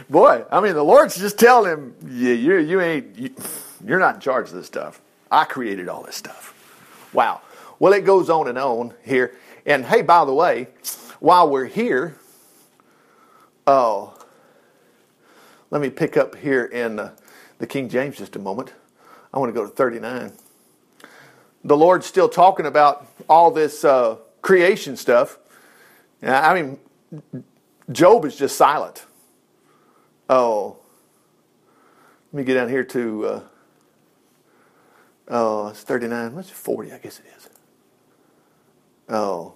boy, 0.09 0.43
I 0.51 0.59
mean, 0.59 0.73
the 0.73 0.83
Lord's 0.83 1.15
just 1.15 1.39
telling 1.39 1.71
him, 1.71 1.95
yeah, 2.05 2.33
you, 2.33 2.57
you 2.57 2.81
ain't, 2.81 3.17
you, 3.17 3.33
you're 3.85 3.99
not 3.99 4.15
in 4.15 4.21
charge 4.21 4.49
of 4.49 4.55
this 4.55 4.65
stuff. 4.67 5.01
I 5.31 5.45
created 5.45 5.87
all 5.87 6.03
this 6.03 6.17
stuff. 6.17 6.53
Wow. 7.13 7.39
Well, 7.79 7.93
it 7.93 8.03
goes 8.03 8.29
on 8.29 8.49
and 8.49 8.57
on 8.57 8.93
here. 9.05 9.37
And 9.65 9.85
hey, 9.85 10.01
by 10.01 10.25
the 10.25 10.33
way, 10.33 10.67
while 11.21 11.49
we're 11.49 11.63
here, 11.63 12.17
oh, 13.65 14.13
let 15.69 15.81
me 15.81 15.89
pick 15.89 16.17
up 16.17 16.35
here 16.35 16.65
in 16.65 16.99
uh, 16.99 17.15
the 17.59 17.67
King 17.67 17.87
James 17.87 18.17
just 18.17 18.35
a 18.35 18.39
moment. 18.39 18.73
I 19.33 19.39
want 19.39 19.47
to 19.47 19.53
go 19.53 19.65
to 19.65 19.73
39. 19.73 20.33
The 21.63 21.77
Lord's 21.77 22.05
still 22.05 22.29
talking 22.29 22.65
about 22.65 23.07
all 23.29 23.51
this 23.51 23.83
uh, 23.83 24.17
creation 24.41 24.95
stuff. 24.95 25.37
I 26.23 26.53
mean, 26.53 26.79
Job 27.91 28.25
is 28.25 28.35
just 28.35 28.55
silent. 28.55 29.05
Oh, 30.29 30.77
let 32.31 32.39
me 32.39 32.43
get 32.43 32.53
down 32.53 32.69
here 32.69 32.83
to 32.85 33.25
uh, 33.25 33.41
Oh, 35.31 35.69
it's 35.69 35.81
39. 35.81 36.35
What's 36.35 36.49
40? 36.49 36.91
I 36.91 36.97
guess 36.97 37.19
it 37.19 37.25
is. 37.37 37.49
Oh. 39.07 39.53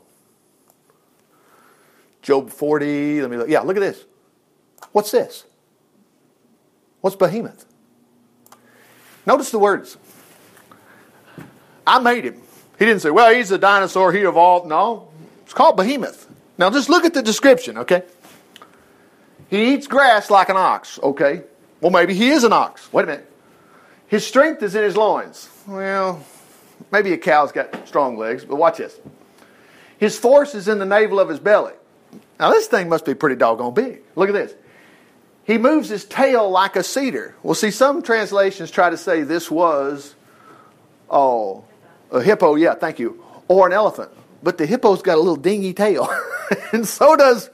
Job 2.21 2.49
40. 2.49 3.21
Let 3.21 3.29
me 3.29 3.37
look. 3.37 3.49
Yeah, 3.49 3.59
look 3.59 3.75
at 3.75 3.81
this. 3.81 4.05
What's 4.93 5.11
this? 5.11 5.43
What's 7.01 7.17
behemoth? 7.17 7.65
Notice 9.25 9.51
the 9.51 9.59
words. 9.59 9.97
I 11.85 11.99
made 11.99 12.25
him. 12.25 12.41
He 12.77 12.85
didn't 12.85 13.01
say, 13.01 13.09
well, 13.09 13.33
he's 13.33 13.51
a 13.51 13.57
dinosaur, 13.57 14.11
he 14.11 14.19
evolved. 14.21 14.67
No, 14.67 15.07
it's 15.43 15.53
called 15.53 15.77
behemoth. 15.77 16.29
Now 16.57 16.69
just 16.69 16.89
look 16.89 17.05
at 17.05 17.13
the 17.13 17.21
description, 17.21 17.77
okay? 17.79 18.03
He 19.49 19.73
eats 19.73 19.87
grass 19.87 20.29
like 20.29 20.49
an 20.49 20.57
ox, 20.57 20.99
okay? 21.01 21.43
Well, 21.81 21.91
maybe 21.91 22.13
he 22.13 22.29
is 22.29 22.43
an 22.43 22.53
ox. 22.53 22.91
Wait 22.91 23.03
a 23.03 23.07
minute. 23.07 23.31
His 24.07 24.25
strength 24.25 24.63
is 24.63 24.75
in 24.75 24.83
his 24.83 24.97
loins. 24.97 25.49
Well, 25.67 26.23
maybe 26.91 27.13
a 27.13 27.17
cow's 27.17 27.51
got 27.51 27.87
strong 27.87 28.17
legs, 28.17 28.45
but 28.45 28.55
watch 28.55 28.77
this. 28.77 28.99
His 29.97 30.17
force 30.17 30.55
is 30.55 30.67
in 30.67 30.79
the 30.79 30.85
navel 30.85 31.19
of 31.19 31.29
his 31.29 31.39
belly. 31.39 31.73
Now, 32.39 32.51
this 32.51 32.67
thing 32.67 32.89
must 32.89 33.05
be 33.05 33.13
pretty 33.13 33.35
doggone 33.35 33.73
big. 33.73 34.01
Look 34.15 34.29
at 34.29 34.33
this. 34.33 34.53
He 35.45 35.57
moves 35.57 35.89
his 35.89 36.05
tail 36.05 36.49
like 36.49 36.75
a 36.75 36.83
cedar. 36.83 37.35
Well, 37.43 37.53
see, 37.53 37.71
some 37.71 38.01
translations 38.01 38.71
try 38.71 38.89
to 38.89 38.97
say 38.97 39.21
this 39.21 39.49
was, 39.49 40.15
oh, 41.09 41.63
a 42.11 42.21
hippo, 42.21 42.55
yeah, 42.55 42.75
thank 42.75 42.99
you, 42.99 43.23
or 43.47 43.67
an 43.67 43.73
elephant. 43.73 44.11
But 44.43 44.57
the 44.57 44.65
hippo's 44.65 45.01
got 45.01 45.15
a 45.15 45.21
little 45.21 45.35
dingy 45.35 45.73
tail. 45.73 46.09
and 46.71 46.87
so 46.87 47.15
does, 47.15 47.49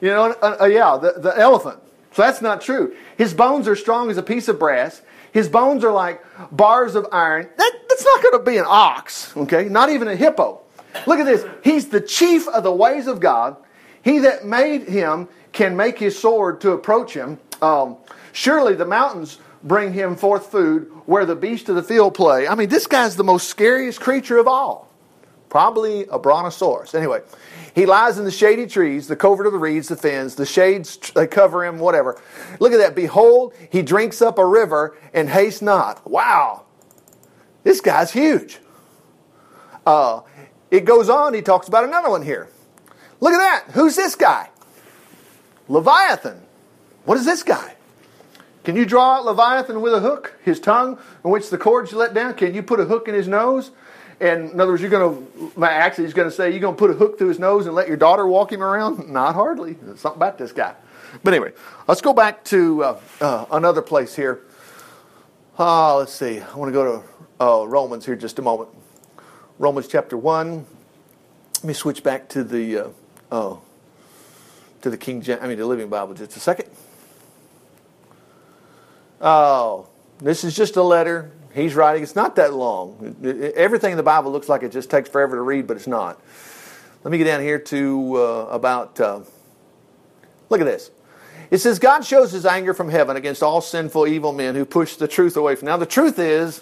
you 0.00 0.08
know, 0.08 0.32
uh, 0.42 0.56
uh, 0.62 0.64
yeah, 0.66 0.96
the, 0.96 1.20
the 1.20 1.38
elephant. 1.38 1.80
So 2.12 2.22
that's 2.22 2.40
not 2.40 2.60
true. 2.60 2.94
His 3.16 3.34
bones 3.34 3.68
are 3.68 3.76
strong 3.76 4.10
as 4.10 4.16
a 4.16 4.22
piece 4.22 4.48
of 4.48 4.58
brass. 4.58 5.02
His 5.32 5.48
bones 5.48 5.84
are 5.84 5.92
like 5.92 6.24
bars 6.50 6.94
of 6.94 7.06
iron. 7.12 7.48
That, 7.56 7.72
that's 7.88 8.04
not 8.04 8.22
going 8.22 8.38
to 8.38 8.50
be 8.50 8.56
an 8.56 8.64
ox, 8.66 9.36
okay? 9.36 9.64
Not 9.64 9.90
even 9.90 10.08
a 10.08 10.16
hippo. 10.16 10.62
Look 11.06 11.18
at 11.18 11.26
this. 11.26 11.44
He's 11.62 11.88
the 11.88 12.00
chief 12.00 12.48
of 12.48 12.64
the 12.64 12.72
ways 12.72 13.06
of 13.06 13.20
God. 13.20 13.56
He 14.02 14.20
that 14.20 14.46
made 14.46 14.88
him 14.88 15.28
can 15.52 15.76
make 15.76 15.98
his 15.98 16.18
sword 16.18 16.60
to 16.62 16.72
approach 16.72 17.12
him. 17.12 17.38
Um, 17.60 17.96
surely 18.32 18.74
the 18.74 18.86
mountains 18.86 19.38
bring 19.62 19.92
him 19.92 20.16
forth 20.16 20.46
food 20.50 20.90
where 21.06 21.24
the 21.24 21.36
beasts 21.36 21.68
of 21.68 21.76
the 21.76 21.82
field 21.82 22.14
play. 22.14 22.46
I 22.46 22.54
mean, 22.54 22.68
this 22.68 22.86
guy's 22.86 23.16
the 23.16 23.24
most 23.24 23.48
scariest 23.48 24.00
creature 24.00 24.38
of 24.38 24.46
all. 24.46 24.88
Probably 25.48 26.06
a 26.10 26.18
brontosaurus. 26.18 26.94
Anyway, 26.94 27.22
he 27.74 27.86
lies 27.86 28.18
in 28.18 28.24
the 28.24 28.30
shady 28.30 28.66
trees, 28.66 29.08
the 29.08 29.16
covert 29.16 29.46
of 29.46 29.52
the 29.52 29.58
reeds, 29.58 29.88
the 29.88 29.96
fens, 29.96 30.34
the 30.34 30.44
shades 30.44 30.98
they 31.14 31.26
cover 31.26 31.64
him, 31.64 31.78
whatever. 31.78 32.20
Look 32.60 32.72
at 32.72 32.78
that. 32.78 32.94
Behold, 32.94 33.54
he 33.70 33.82
drinks 33.82 34.20
up 34.20 34.38
a 34.38 34.44
river 34.44 34.96
and 35.14 35.30
haste 35.30 35.62
not. 35.62 36.08
Wow. 36.08 36.64
This 37.64 37.80
guy's 37.80 38.12
huge. 38.12 38.58
Uh, 39.86 40.20
it 40.70 40.84
goes 40.84 41.08
on, 41.08 41.32
he 41.32 41.40
talks 41.40 41.66
about 41.66 41.84
another 41.84 42.10
one 42.10 42.22
here. 42.22 42.50
Look 43.20 43.32
at 43.32 43.38
that. 43.38 43.72
Who's 43.72 43.96
this 43.96 44.14
guy? 44.14 44.50
Leviathan. 45.66 46.42
What 47.04 47.16
is 47.16 47.24
this 47.24 47.42
guy? 47.42 47.74
Can 48.64 48.76
you 48.76 48.84
draw 48.84 49.16
out 49.16 49.24
Leviathan 49.24 49.80
with 49.80 49.94
a 49.94 50.00
hook? 50.00 50.34
His 50.44 50.60
tongue, 50.60 50.98
in 51.24 51.30
which 51.30 51.50
the 51.50 51.58
cords 51.58 51.92
you 51.92 51.98
let 51.98 52.14
down? 52.14 52.34
Can 52.34 52.54
you 52.54 52.62
put 52.62 52.80
a 52.80 52.84
hook 52.84 53.08
in 53.08 53.14
his 53.14 53.28
nose? 53.28 53.70
And 54.20 54.50
in 54.50 54.60
other 54.60 54.72
words, 54.72 54.82
you're 54.82 54.90
going 54.90 55.28
to, 55.54 55.64
actually, 55.64 56.04
he's 56.04 56.14
going 56.14 56.28
to 56.28 56.34
say, 56.34 56.50
you're 56.50 56.60
going 56.60 56.74
to 56.74 56.78
put 56.78 56.90
a 56.90 56.94
hook 56.94 57.18
through 57.18 57.28
his 57.28 57.38
nose 57.38 57.66
and 57.66 57.74
let 57.74 57.86
your 57.86 57.96
daughter 57.96 58.26
walk 58.26 58.52
him 58.52 58.62
around? 58.62 59.08
Not 59.12 59.34
hardly. 59.34 59.74
There's 59.74 60.00
something 60.00 60.18
about 60.18 60.38
this 60.38 60.52
guy. 60.52 60.74
But 61.22 61.34
anyway, 61.34 61.52
let's 61.86 62.00
go 62.00 62.12
back 62.12 62.44
to 62.44 62.84
uh, 62.84 63.00
uh, 63.20 63.46
another 63.52 63.80
place 63.80 64.16
here. 64.16 64.42
Uh, 65.58 65.96
let's 65.96 66.12
see. 66.12 66.40
I 66.40 66.56
want 66.56 66.68
to 66.68 66.72
go 66.72 66.84
to 66.84 67.44
uh, 67.44 67.66
Romans 67.66 68.04
here 68.04 68.16
just 68.16 68.38
a 68.38 68.42
moment. 68.42 68.70
Romans 69.58 69.88
chapter 69.88 70.16
1. 70.16 70.66
Let 71.54 71.64
me 71.64 71.74
switch 71.74 72.02
back 72.02 72.28
to 72.30 72.44
the 72.44 72.78
uh, 72.78 72.88
oh, 73.32 73.60
to 74.82 74.90
the 74.90 74.96
King 74.96 75.22
James, 75.22 75.40
I 75.42 75.48
mean 75.48 75.58
the 75.58 75.66
Living 75.66 75.88
Bible 75.88 76.14
just 76.14 76.36
a 76.36 76.40
second. 76.40 76.68
Oh, 79.20 79.88
this 80.18 80.44
is 80.44 80.54
just 80.54 80.76
a 80.76 80.82
letter 80.82 81.32
He's 81.54 81.74
writing, 81.74 82.02
it's 82.02 82.14
not 82.14 82.36
that 82.36 82.52
long. 82.52 83.16
Everything 83.56 83.92
in 83.92 83.96
the 83.96 84.02
Bible 84.02 84.30
looks 84.30 84.48
like 84.48 84.62
it 84.62 84.70
just 84.70 84.90
takes 84.90 85.08
forever 85.08 85.36
to 85.36 85.42
read, 85.42 85.66
but 85.66 85.76
it's 85.76 85.86
not. 85.86 86.20
Let 87.04 87.10
me 87.10 87.18
get 87.18 87.24
down 87.24 87.40
here 87.40 87.58
to 87.58 88.16
uh, 88.16 88.48
about, 88.50 89.00
uh, 89.00 89.20
look 90.50 90.60
at 90.60 90.66
this. 90.66 90.90
It 91.50 91.58
says, 91.58 91.78
God 91.78 92.04
shows 92.04 92.32
his 92.32 92.44
anger 92.44 92.74
from 92.74 92.90
heaven 92.90 93.16
against 93.16 93.42
all 93.42 93.60
sinful, 93.60 94.06
evil 94.06 94.32
men 94.32 94.54
who 94.54 94.64
push 94.64 94.96
the 94.96 95.08
truth 95.08 95.36
away 95.36 95.54
from. 95.54 95.66
Now, 95.66 95.78
the 95.78 95.86
truth 95.86 96.18
is, 96.18 96.58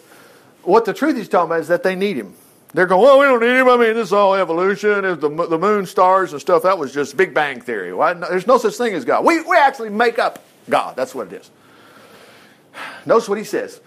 what 0.62 0.84
the 0.84 0.94
truth 0.94 1.16
he's 1.16 1.28
talking 1.28 1.50
about 1.50 1.60
is 1.60 1.68
that 1.68 1.82
they 1.82 1.96
need 1.96 2.16
him. 2.16 2.34
They're 2.72 2.86
going, 2.86 3.02
well, 3.02 3.18
we 3.18 3.25
don't 3.26 3.40
need 3.40 3.58
him. 3.58 3.68
I 3.68 3.76
mean, 3.76 3.94
this 3.94 4.08
is 4.08 4.12
all 4.12 4.34
evolution. 4.34 5.02
The, 5.02 5.16
the 5.16 5.58
moon, 5.58 5.86
stars, 5.86 6.32
and 6.32 6.40
stuff, 6.40 6.62
that 6.62 6.78
was 6.78 6.94
just 6.94 7.16
Big 7.16 7.34
Bang 7.34 7.60
Theory. 7.60 7.92
Why? 7.92 8.12
There's 8.12 8.46
no 8.46 8.58
such 8.58 8.75
thing 8.75 8.94
as 8.94 9.04
God. 9.04 9.25
We, 9.25 9.40
we 9.42 9.56
actually 9.56 9.90
make 9.90 10.18
up 10.18 10.44
God. 10.68 10.94
That's 10.94 11.14
what 11.14 11.32
it 11.32 11.40
is. 11.40 11.50
Notice 13.04 13.28
what 13.28 13.38
he 13.38 13.45
says. 13.45 13.80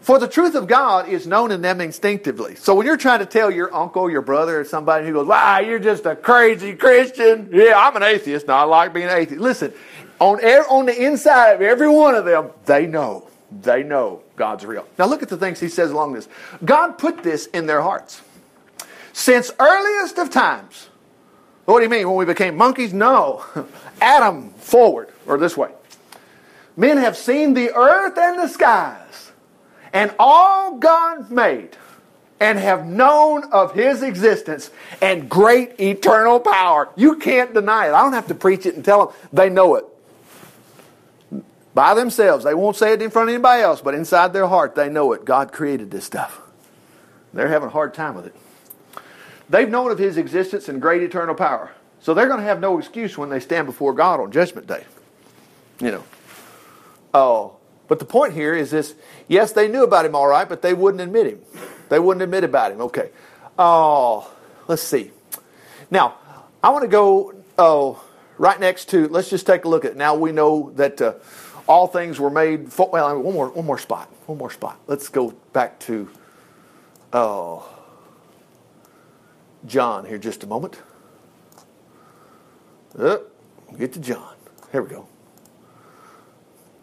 For 0.00 0.18
the 0.18 0.28
truth 0.28 0.54
of 0.54 0.66
God 0.66 1.08
is 1.08 1.26
known 1.26 1.50
in 1.50 1.60
them 1.60 1.80
instinctively. 1.80 2.54
So 2.54 2.74
when 2.74 2.86
you're 2.86 2.96
trying 2.96 3.18
to 3.18 3.26
tell 3.26 3.50
your 3.50 3.74
uncle, 3.74 4.10
your 4.10 4.22
brother, 4.22 4.60
or 4.60 4.64
somebody 4.64 5.06
who 5.06 5.12
goes, 5.12 5.26
wow, 5.26 5.58
you're 5.60 5.78
just 5.78 6.06
a 6.06 6.16
crazy 6.16 6.74
Christian. 6.74 7.50
Yeah, 7.52 7.74
I'm 7.76 7.94
an 7.96 8.02
atheist. 8.02 8.48
No, 8.48 8.54
I 8.54 8.62
like 8.62 8.94
being 8.94 9.08
an 9.08 9.16
atheist. 9.16 9.42
Listen, 9.42 9.74
on, 10.18 10.40
air, 10.42 10.64
on 10.70 10.86
the 10.86 11.04
inside 11.04 11.52
of 11.52 11.60
every 11.60 11.88
one 11.88 12.14
of 12.14 12.24
them, 12.24 12.50
they 12.64 12.86
know. 12.86 13.28
They 13.62 13.82
know 13.82 14.22
God's 14.36 14.64
real. 14.64 14.86
Now 14.98 15.06
look 15.06 15.22
at 15.22 15.28
the 15.28 15.36
things 15.36 15.60
he 15.60 15.68
says 15.68 15.90
along 15.90 16.14
this. 16.14 16.28
God 16.64 16.92
put 16.92 17.22
this 17.22 17.46
in 17.46 17.66
their 17.66 17.82
hearts. 17.82 18.22
Since 19.12 19.50
earliest 19.58 20.18
of 20.18 20.30
times. 20.30 20.88
What 21.66 21.78
do 21.78 21.84
you 21.84 21.90
mean? 21.90 22.08
When 22.08 22.16
we 22.16 22.24
became 22.24 22.56
monkeys? 22.56 22.94
No. 22.94 23.44
Adam 24.00 24.50
forward, 24.50 25.10
or 25.26 25.36
this 25.36 25.56
way. 25.56 25.70
Men 26.76 26.96
have 26.96 27.16
seen 27.16 27.54
the 27.54 27.72
earth 27.74 28.16
and 28.16 28.38
the 28.38 28.48
skies 28.48 29.32
and 29.92 30.14
all 30.18 30.78
God 30.78 31.30
made 31.30 31.76
and 32.38 32.58
have 32.58 32.86
known 32.86 33.44
of 33.52 33.74
his 33.74 34.02
existence 34.02 34.70
and 35.02 35.28
great 35.28 35.78
eternal 35.78 36.40
power. 36.40 36.88
You 36.96 37.16
can't 37.16 37.52
deny 37.52 37.88
it. 37.88 37.92
I 37.92 38.00
don't 38.00 38.14
have 38.14 38.28
to 38.28 38.34
preach 38.34 38.64
it 38.64 38.76
and 38.76 38.84
tell 38.84 39.06
them. 39.06 39.16
They 39.32 39.50
know 39.50 39.74
it. 39.74 39.84
By 41.74 41.94
themselves. 41.94 42.44
They 42.44 42.54
won't 42.54 42.76
say 42.76 42.94
it 42.94 43.02
in 43.02 43.10
front 43.10 43.28
of 43.28 43.34
anybody 43.34 43.62
else, 43.62 43.80
but 43.80 43.94
inside 43.94 44.32
their 44.32 44.46
heart, 44.46 44.74
they 44.74 44.88
know 44.88 45.12
it. 45.12 45.24
God 45.24 45.52
created 45.52 45.90
this 45.90 46.04
stuff. 46.04 46.40
They're 47.34 47.48
having 47.48 47.68
a 47.68 47.72
hard 47.72 47.94
time 47.94 48.14
with 48.14 48.26
it. 48.26 48.34
They've 49.48 49.68
known 49.68 49.90
of 49.90 49.98
his 49.98 50.16
existence 50.16 50.68
and 50.68 50.80
great 50.80 51.02
eternal 51.02 51.34
power. 51.34 51.72
So 52.00 52.14
they're 52.14 52.26
going 52.26 52.40
to 52.40 52.46
have 52.46 52.60
no 52.60 52.78
excuse 52.78 53.18
when 53.18 53.28
they 53.28 53.40
stand 53.40 53.66
before 53.66 53.92
God 53.92 54.18
on 54.20 54.32
Judgment 54.32 54.66
Day. 54.66 54.84
You 55.80 55.90
know. 55.90 56.04
Oh, 57.12 57.56
but 57.88 57.98
the 57.98 58.04
point 58.04 58.34
here 58.34 58.54
is 58.54 58.70
this 58.70 58.94
yes, 59.28 59.52
they 59.52 59.68
knew 59.68 59.82
about 59.82 60.04
him 60.04 60.14
all 60.14 60.28
right, 60.28 60.48
but 60.48 60.62
they 60.62 60.74
wouldn't 60.74 61.00
admit 61.00 61.26
him. 61.26 61.40
They 61.88 61.98
wouldn't 61.98 62.22
admit 62.22 62.44
about 62.44 62.72
him. 62.72 62.80
Okay. 62.82 63.10
Oh, 63.58 64.32
let's 64.68 64.82
see. 64.82 65.10
Now, 65.90 66.16
I 66.62 66.70
want 66.70 66.82
to 66.82 66.88
go 66.88 67.34
oh, 67.60 68.02
right 68.38 68.58
next 68.58 68.88
to, 68.90 69.06
let's 69.08 69.28
just 69.28 69.46
take 69.46 69.64
a 69.64 69.68
look 69.68 69.84
at 69.84 69.92
it. 69.92 69.96
Now 69.96 70.14
we 70.14 70.32
know 70.32 70.72
that 70.76 71.00
uh, 71.00 71.14
all 71.68 71.86
things 71.86 72.18
were 72.18 72.30
made, 72.30 72.72
for, 72.72 72.88
well, 72.88 73.20
one 73.20 73.34
more, 73.34 73.50
one 73.50 73.66
more 73.66 73.78
spot. 73.78 74.08
One 74.26 74.38
more 74.38 74.50
spot. 74.50 74.80
Let's 74.86 75.08
go 75.08 75.32
back 75.52 75.78
to, 75.80 76.08
oh, 77.12 77.68
John 79.66 80.06
here 80.06 80.18
just 80.18 80.42
a 80.42 80.46
moment. 80.46 80.80
Get 82.96 83.92
to 83.92 84.00
John. 84.00 84.34
Here 84.72 84.82
we 84.82 84.88
go. 84.88 85.06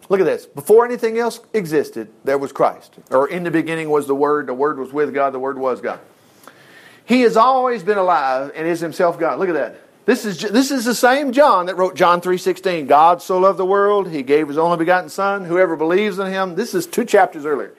Look 0.08 0.20
at 0.20 0.26
this. 0.26 0.46
Before 0.46 0.86
anything 0.86 1.18
else 1.18 1.40
existed, 1.52 2.08
there 2.24 2.38
was 2.38 2.52
Christ. 2.52 2.94
Or 3.10 3.28
in 3.28 3.44
the 3.44 3.50
beginning 3.50 3.90
was 3.90 4.06
the 4.06 4.14
Word, 4.14 4.46
the 4.46 4.54
Word 4.54 4.78
was 4.78 4.92
with 4.92 5.12
God, 5.12 5.34
the 5.34 5.38
Word 5.38 5.58
was 5.58 5.80
God. 5.80 6.00
He 7.04 7.22
has 7.22 7.36
always 7.36 7.82
been 7.82 7.98
alive 7.98 8.52
and 8.54 8.66
is 8.66 8.80
himself 8.80 9.18
God. 9.18 9.38
Look 9.38 9.48
at 9.48 9.54
that. 9.54 9.80
This 10.06 10.24
is, 10.24 10.40
this 10.40 10.70
is 10.70 10.86
the 10.86 10.94
same 10.94 11.32
John 11.32 11.66
that 11.66 11.76
wrote 11.76 11.94
John 11.94 12.22
3.16. 12.22 12.86
God 12.86 13.20
so 13.20 13.38
loved 13.38 13.58
the 13.58 13.66
world, 13.66 14.10
he 14.10 14.22
gave 14.22 14.48
his 14.48 14.56
only 14.56 14.78
begotten 14.78 15.10
Son. 15.10 15.44
Whoever 15.44 15.76
believes 15.76 16.18
in 16.18 16.26
him, 16.28 16.54
this 16.54 16.74
is 16.74 16.86
two 16.86 17.04
chapters 17.04 17.44
earlier. 17.44 17.74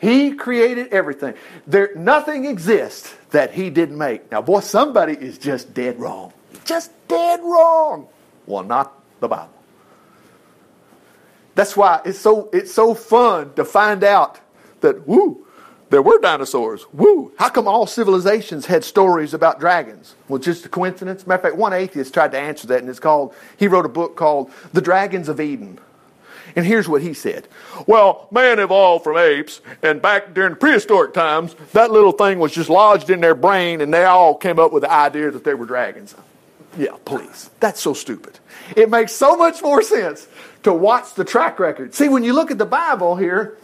He 0.00 0.32
created 0.32 0.88
everything. 0.88 1.34
There, 1.66 1.90
nothing 1.96 2.44
exists 2.44 3.14
that 3.30 3.52
he 3.52 3.70
didn't 3.70 3.98
make. 3.98 4.30
Now, 4.30 4.42
boy, 4.42 4.60
somebody 4.60 5.14
is 5.14 5.38
just 5.38 5.74
dead 5.74 5.98
wrong. 5.98 6.32
Just 6.64 6.90
dead 7.08 7.40
wrong. 7.40 8.08
Well, 8.46 8.62
not 8.62 8.92
the 9.20 9.28
Bible. 9.28 9.61
That's 11.54 11.76
why 11.76 12.00
it's 12.04 12.18
so 12.18 12.48
it's 12.52 12.72
so 12.72 12.94
fun 12.94 13.54
to 13.54 13.64
find 13.64 14.02
out 14.02 14.40
that 14.80 15.06
woo, 15.06 15.46
there 15.90 16.02
were 16.02 16.18
dinosaurs. 16.18 16.86
Woo! 16.92 17.32
How 17.38 17.50
come 17.50 17.68
all 17.68 17.86
civilizations 17.86 18.66
had 18.66 18.84
stories 18.84 19.34
about 19.34 19.60
dragons? 19.60 20.14
Well, 20.28 20.38
just 20.38 20.64
a 20.64 20.68
coincidence. 20.68 21.26
Matter 21.26 21.38
of 21.38 21.42
fact, 21.42 21.56
one 21.56 21.72
atheist 21.74 22.14
tried 22.14 22.32
to 22.32 22.38
answer 22.38 22.66
that, 22.68 22.80
and 22.80 22.88
it's 22.88 22.98
called. 22.98 23.34
He 23.58 23.68
wrote 23.68 23.84
a 23.84 23.90
book 23.90 24.16
called 24.16 24.50
"The 24.72 24.80
Dragons 24.80 25.28
of 25.28 25.40
Eden." 25.40 25.78
And 26.54 26.66
here's 26.66 26.88
what 26.88 27.00
he 27.00 27.14
said. 27.14 27.48
Well, 27.86 28.28
man 28.30 28.58
evolved 28.58 29.04
from 29.04 29.16
apes, 29.16 29.62
and 29.82 30.02
back 30.02 30.34
during 30.34 30.56
prehistoric 30.56 31.14
times, 31.14 31.54
that 31.72 31.90
little 31.90 32.12
thing 32.12 32.38
was 32.38 32.52
just 32.52 32.68
lodged 32.68 33.08
in 33.08 33.20
their 33.20 33.34
brain, 33.34 33.80
and 33.80 33.92
they 33.92 34.04
all 34.04 34.34
came 34.34 34.58
up 34.58 34.72
with 34.72 34.82
the 34.82 34.90
idea 34.90 35.30
that 35.30 35.44
they 35.44 35.54
were 35.54 35.64
dragons. 35.64 36.14
Yeah, 36.76 36.96
please. 37.04 37.50
That's 37.60 37.80
so 37.80 37.94
stupid. 37.94 38.38
It 38.76 38.88
makes 38.88 39.12
so 39.12 39.36
much 39.36 39.62
more 39.62 39.82
sense 39.82 40.26
to 40.62 40.72
watch 40.72 41.14
the 41.14 41.24
track 41.24 41.58
record. 41.58 41.94
See, 41.94 42.08
when 42.08 42.24
you 42.24 42.32
look 42.32 42.50
at 42.50 42.58
the 42.58 42.66
Bible 42.66 43.16
here, 43.16 43.58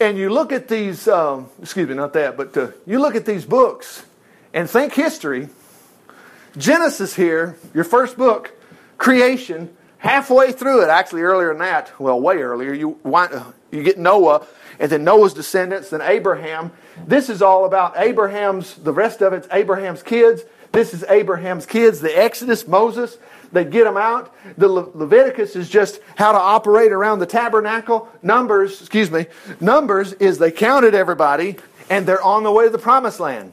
and 0.00 0.18
you 0.18 0.30
look 0.30 0.52
at 0.52 0.68
these, 0.68 1.08
um, 1.08 1.48
excuse 1.60 1.88
me, 1.88 1.94
not 1.94 2.12
that, 2.12 2.36
but 2.36 2.56
uh, 2.56 2.68
you 2.86 2.98
look 2.98 3.14
at 3.14 3.24
these 3.24 3.44
books 3.44 4.04
and 4.52 4.68
think 4.68 4.92
history, 4.92 5.48
Genesis 6.56 7.14
here, 7.14 7.56
your 7.74 7.84
first 7.84 8.16
book, 8.16 8.52
creation, 8.98 9.74
halfway 9.98 10.52
through 10.52 10.82
it, 10.82 10.88
actually 10.88 11.22
earlier 11.22 11.48
than 11.48 11.58
that, 11.58 11.98
well, 11.98 12.20
way 12.20 12.36
earlier, 12.36 12.72
you, 12.72 12.98
you 13.70 13.82
get 13.82 13.98
Noah, 13.98 14.46
and 14.78 14.92
then 14.92 15.04
Noah's 15.04 15.34
descendants, 15.34 15.90
then 15.90 16.02
Abraham. 16.02 16.72
This 17.06 17.30
is 17.30 17.40
all 17.40 17.64
about 17.64 17.94
Abraham's, 17.96 18.74
the 18.76 18.92
rest 18.92 19.22
of 19.22 19.32
it's 19.32 19.48
Abraham's 19.50 20.02
kids. 20.02 20.42
This 20.76 20.92
is 20.92 21.04
Abraham's 21.04 21.64
kids, 21.64 22.00
the 22.00 22.14
Exodus, 22.14 22.68
Moses. 22.68 23.16
They 23.50 23.64
get 23.64 23.84
them 23.84 23.96
out. 23.96 24.34
The 24.58 24.68
Le- 24.68 24.90
Leviticus 24.92 25.56
is 25.56 25.70
just 25.70 26.00
how 26.16 26.32
to 26.32 26.38
operate 26.38 26.92
around 26.92 27.20
the 27.20 27.26
tabernacle. 27.26 28.10
Numbers, 28.22 28.82
excuse 28.82 29.10
me, 29.10 29.24
Numbers 29.58 30.12
is 30.12 30.36
they 30.36 30.50
counted 30.50 30.94
everybody 30.94 31.56
and 31.88 32.04
they're 32.04 32.22
on 32.22 32.42
the 32.42 32.52
way 32.52 32.66
to 32.66 32.70
the 32.70 32.76
promised 32.76 33.20
land. 33.20 33.52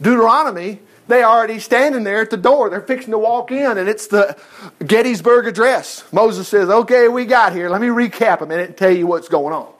Deuteronomy, 0.00 0.80
they 1.06 1.22
already 1.22 1.58
standing 1.58 2.02
there 2.02 2.22
at 2.22 2.30
the 2.30 2.38
door. 2.38 2.70
They're 2.70 2.80
fixing 2.80 3.10
to 3.10 3.18
walk 3.18 3.52
in, 3.52 3.76
and 3.76 3.86
it's 3.86 4.06
the 4.06 4.38
Gettysburg 4.86 5.46
Address. 5.46 6.02
Moses 6.14 6.48
says, 6.48 6.70
Okay, 6.70 7.08
we 7.08 7.26
got 7.26 7.52
here. 7.52 7.68
Let 7.68 7.82
me 7.82 7.88
recap 7.88 8.40
a 8.40 8.46
minute 8.46 8.68
and 8.68 8.76
tell 8.78 8.90
you 8.90 9.06
what's 9.06 9.28
going 9.28 9.52
on. 9.52 9.70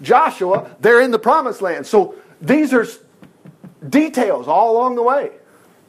Joshua, 0.00 0.76
they're 0.78 1.00
in 1.00 1.10
the 1.10 1.18
promised 1.18 1.60
land. 1.60 1.88
So 1.88 2.14
these 2.40 2.72
are 2.72 2.86
details 3.88 4.46
all 4.46 4.70
along 4.70 4.94
the 4.94 5.02
way 5.02 5.32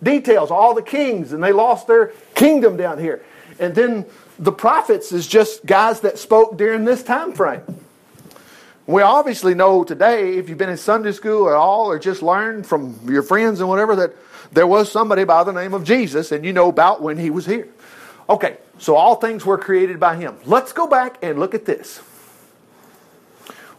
details, 0.02 0.52
all 0.52 0.74
the 0.74 0.82
kings, 0.82 1.34
and 1.34 1.44
they 1.44 1.52
lost 1.52 1.88
their 1.88 2.08
kingdom 2.36 2.78
down 2.78 3.00
here. 3.00 3.24
And 3.60 3.74
then 3.74 4.06
the 4.38 4.52
prophets 4.52 5.12
is 5.12 5.28
just 5.28 5.66
guys 5.66 6.02
that 6.02 6.18
spoke 6.18 6.58
during 6.58 6.86
this 6.86 7.04
time 7.04 7.34
frame. 7.34 7.64
We 8.86 9.02
obviously 9.02 9.54
know 9.54 9.84
today, 9.84 10.38
if 10.38 10.48
you've 10.48 10.58
been 10.58 10.70
in 10.70 10.78
Sunday 10.78 11.12
school 11.12 11.50
at 11.50 11.56
all 11.56 11.88
or 11.88 12.00
just 12.00 12.22
learned 12.22 12.66
from 12.66 12.98
your 13.06 13.24
friends 13.24 13.60
and 13.60 13.68
whatever, 13.68 13.96
that 13.98 14.14
there 14.54 14.68
was 14.68 14.90
somebody 14.92 15.26
by 15.26 15.44
the 15.44 15.52
name 15.52 15.74
of 15.74 15.84
Jesus, 15.84 16.32
and 16.32 16.46
you 16.46 16.54
know 16.54 16.70
about 16.70 17.02
when 17.02 17.18
he 17.18 17.30
was 17.30 17.46
here. 17.46 17.68
Okay, 18.30 18.58
so 18.78 18.96
all 18.96 19.16
things 19.16 19.46
were 19.46 19.58
created 19.58 20.00
by 20.00 20.16
him. 20.16 20.38
Let's 20.46 20.72
go 20.72 20.88
back 20.88 21.18
and 21.22 21.40
look 21.40 21.54
at 21.54 21.66
this. 21.66 21.98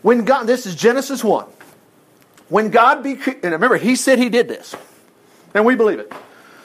When 0.02 0.24
God, 0.24 0.44
this 0.44 0.66
is 0.66 0.74
Genesis 0.74 1.24
1. 1.24 1.46
When 2.48 2.70
God 2.70 3.02
be, 3.02 3.12
and 3.12 3.44
remember, 3.44 3.76
he 3.76 3.96
said 3.96 4.18
he 4.18 4.28
did 4.28 4.48
this. 4.48 4.74
And 5.54 5.64
we 5.64 5.74
believe 5.74 5.98
it. 5.98 6.12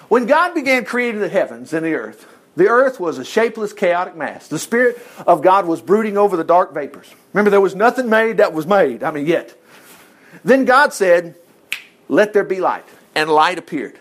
When 0.10 0.26
God 0.26 0.54
began 0.54 0.86
creating 0.86 1.22
the 1.22 1.30
heavens 1.30 1.74
and 1.74 1.86
the 1.86 1.94
earth, 1.94 2.28
the 2.56 2.68
earth 2.68 3.00
was 3.00 3.18
a 3.18 3.26
shapeless, 3.26 3.74
chaotic 3.74 4.16
mass. 4.16 4.48
The 4.48 4.60
Spirit 4.60 5.02
of 5.26 5.42
God 5.42 5.66
was 5.66 5.82
brooding 5.82 6.18
over 6.18 6.38
the 6.38 6.44
dark 6.44 6.74
vapors. 6.74 7.12
Remember, 7.34 7.50
there 7.50 7.62
was 7.62 7.74
nothing 7.74 8.10
made 8.10 8.38
that 8.38 8.54
was 8.54 8.68
made. 8.68 9.04
I 9.04 9.12
mean, 9.12 9.26
yet. 9.26 9.56
Then 10.44 10.66
God 10.66 10.94
said, 10.94 11.36
Let 12.10 12.34
there 12.34 12.44
be 12.44 12.60
light. 12.60 12.86
And 13.16 13.30
light 13.30 13.58
appeared. 13.58 13.98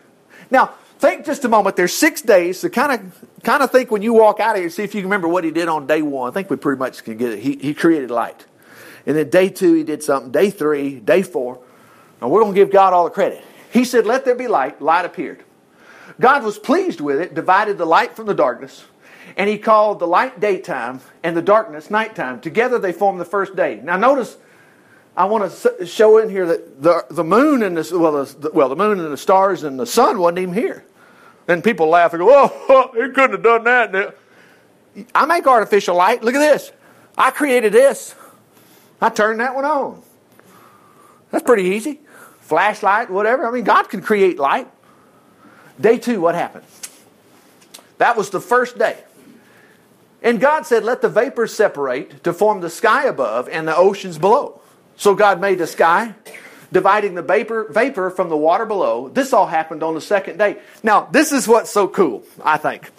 Now, 0.51 0.75
think 0.99 1.25
just 1.25 1.45
a 1.45 1.49
moment. 1.49 1.77
There's 1.77 1.93
six 1.93 2.23
days, 2.23 2.61
so 2.61 2.69
kind 2.69 2.93
of 2.93 3.25
kind 3.43 3.63
of 3.63 3.71
think 3.71 3.91
when 3.91 4.03
you 4.03 4.13
walk 4.13 4.39
out 4.39 4.55
of 4.55 4.61
here, 4.61 4.71
see 4.71 4.85
if 4.85 4.95
you 4.95 5.01
can 5.01 5.09
remember 5.09 5.29
what 5.29 5.45
he 5.45 5.51
did 5.51 5.69
on 5.69 5.87
day 5.87 6.01
one. 6.01 6.31
I 6.31 6.33
think 6.33 6.49
we 6.49 6.57
pretty 6.57 6.79
much 6.79 7.03
can 7.05 7.17
get 7.17 7.33
it. 7.33 7.41
He, 7.41 7.57
he 7.57 7.75
created 7.75 8.11
light. 8.11 8.47
And 9.05 9.17
then 9.17 9.29
day 9.31 9.49
two, 9.49 9.75
he 9.75 9.83
did 9.83 10.03
something. 10.03 10.31
Day 10.31 10.51
three, 10.51 11.01
day 11.01 11.23
four. 11.23 11.61
Now, 12.21 12.29
we're 12.29 12.41
going 12.41 12.55
to 12.55 12.61
give 12.61 12.71
God 12.71 12.93
all 12.93 13.05
the 13.05 13.11
credit. 13.11 13.45
He 13.73 13.85
said, 13.85 14.07
Let 14.07 14.25
there 14.25 14.35
be 14.35 14.49
light. 14.49 14.83
Light 14.83 15.07
appeared. 15.07 15.43
God 16.21 16.45
was 16.45 16.59
pleased 16.59 17.01
with 17.01 17.21
it, 17.21 17.35
divided 17.35 17.79
the 17.79 17.87
light 17.87 18.15
from 18.15 18.27
the 18.27 18.35
darkness, 18.35 18.85
and 19.37 19.49
he 19.49 19.57
called 19.57 19.99
the 19.99 20.07
light 20.07 20.41
daytime 20.41 21.01
and 21.23 21.35
the 21.35 21.43
darkness 21.43 21.91
nighttime. 21.91 22.41
Together 22.41 22.79
they 22.79 22.93
formed 22.93 23.19
the 23.19 23.25
first 23.25 23.57
day. 23.57 23.81
Now 23.83 23.97
notice, 23.97 24.37
I 25.17 25.25
want 25.25 25.51
to 25.51 25.87
show 25.87 26.19
in 26.19 26.29
here 26.29 26.47
that 26.47 26.83
the, 26.83 27.07
the 27.11 27.25
moon 27.25 27.63
and 27.63 27.77
the, 27.77 27.99
well, 27.99 28.25
the, 28.25 28.51
well, 28.53 28.69
the 28.69 28.77
moon 28.77 29.01
and 29.01 29.11
the 29.11 29.17
stars 29.17 29.63
and 29.63 29.81
the 29.81 29.87
sun 29.87 30.19
wasn't 30.19 30.41
even 30.41 30.55
here. 30.55 30.85
And 31.49 31.65
people 31.65 31.89
laugh 31.89 32.13
and 32.13 32.21
go, 32.21 32.29
oh, 32.31 32.67
oh 32.69 32.93
he 32.93 33.11
couldn't 33.13 33.33
have 33.33 33.43
done 33.43 33.65
that. 33.65 34.17
I 35.15 35.25
make 35.25 35.47
artificial 35.47 35.97
light. 35.97 36.23
Look 36.23 36.35
at 36.35 36.41
this. 36.41 36.73
I 37.17 37.31
created 37.31 37.73
this. 37.73 38.15
I 39.01 39.09
turned 39.09 39.41
that 39.41 39.55
one 39.55 39.65
on. 39.65 40.03
That's 41.31 41.43
pretty 41.43 41.71
easy 41.71 42.02
flashlight, 42.53 43.09
whatever. 43.09 43.47
I 43.47 43.51
mean, 43.51 43.65
God 43.65 43.85
can 43.85 44.03
create 44.03 44.39
light. 44.39 44.69
Day 45.81 45.97
two, 45.97 46.21
what 46.21 46.35
happened? 46.35 46.67
That 47.97 48.15
was 48.15 48.29
the 48.29 48.43
first 48.43 48.77
day. 48.77 48.99
And 50.21 50.39
God 50.39 50.67
said, 50.67 50.85
Let 50.85 51.01
the 51.01 51.09
vapors 51.09 51.55
separate 51.55 52.23
to 52.25 52.35
form 52.35 52.61
the 52.61 52.69
sky 52.69 53.07
above 53.07 53.49
and 53.49 53.67
the 53.67 53.75
oceans 53.75 54.19
below. 54.19 54.61
So 54.99 55.15
God 55.15 55.41
made 55.41 55.57
the 55.61 55.67
sky, 55.67 56.15
dividing 56.71 57.15
the 57.15 57.23
vapor, 57.23 57.69
vapor 57.73 58.11
from 58.11 58.29
the 58.29 58.37
water 58.37 58.67
below. 58.67 59.09
This 59.09 59.33
all 59.33 59.47
happened 59.47 59.83
on 59.83 59.95
the 59.95 60.03
second 60.03 60.37
day. 60.37 60.59
Now, 60.83 61.09
this 61.11 61.33
is 61.33 61.49
what's 61.49 61.71
so 61.71 61.89
cool, 61.89 62.23
I 62.45 62.59
think. 62.59 62.91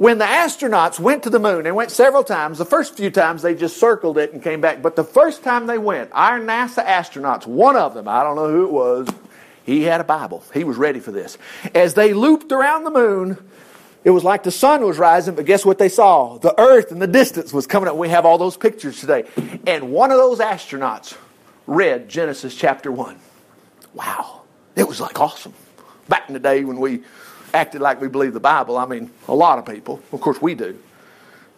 When 0.00 0.16
the 0.16 0.24
astronauts 0.24 0.98
went 0.98 1.24
to 1.24 1.30
the 1.30 1.38
moon, 1.38 1.64
they 1.64 1.72
went 1.72 1.90
several 1.90 2.24
times. 2.24 2.56
The 2.56 2.64
first 2.64 2.96
few 2.96 3.10
times 3.10 3.42
they 3.42 3.54
just 3.54 3.76
circled 3.76 4.16
it 4.16 4.32
and 4.32 4.42
came 4.42 4.62
back. 4.62 4.80
But 4.80 4.96
the 4.96 5.04
first 5.04 5.44
time 5.44 5.66
they 5.66 5.76
went, 5.76 6.08
our 6.14 6.40
NASA 6.40 6.82
astronauts, 6.82 7.46
one 7.46 7.76
of 7.76 7.92
them, 7.92 8.08
I 8.08 8.22
don't 8.22 8.34
know 8.34 8.48
who 8.48 8.64
it 8.64 8.72
was, 8.72 9.08
he 9.66 9.82
had 9.82 10.00
a 10.00 10.04
Bible. 10.04 10.42
He 10.54 10.64
was 10.64 10.78
ready 10.78 11.00
for 11.00 11.12
this. 11.12 11.36
As 11.74 11.92
they 11.92 12.14
looped 12.14 12.50
around 12.50 12.84
the 12.84 12.90
moon, 12.90 13.36
It 14.02 14.10
was 14.10 14.24
like 14.24 14.44
the 14.44 14.50
sun 14.50 14.82
was 14.84 14.98
rising, 14.98 15.34
but 15.34 15.44
guess 15.44 15.64
what 15.64 15.78
they 15.78 15.90
saw? 15.90 16.38
The 16.38 16.58
earth 16.58 16.90
in 16.90 16.98
the 16.98 17.06
distance 17.06 17.52
was 17.52 17.66
coming 17.66 17.88
up. 17.88 17.96
We 17.96 18.08
have 18.08 18.24
all 18.24 18.38
those 18.38 18.56
pictures 18.56 18.98
today. 18.98 19.24
And 19.66 19.92
one 19.92 20.10
of 20.10 20.16
those 20.16 20.38
astronauts 20.38 21.16
read 21.66 22.08
Genesis 22.08 22.54
chapter 22.54 22.90
1. 22.90 23.18
Wow. 23.92 24.42
It 24.74 24.88
was 24.88 25.00
like 25.00 25.20
awesome. 25.20 25.52
Back 26.08 26.28
in 26.28 26.32
the 26.32 26.40
day 26.40 26.64
when 26.64 26.80
we 26.80 27.02
acted 27.54 27.80
like 27.80 28.00
we 28.00 28.08
believe 28.08 28.32
the 28.32 28.40
Bible, 28.40 28.78
I 28.78 28.86
mean, 28.86 29.10
a 29.28 29.34
lot 29.34 29.58
of 29.58 29.66
people. 29.66 30.02
Of 30.12 30.20
course, 30.20 30.40
we 30.40 30.54
do. 30.54 30.78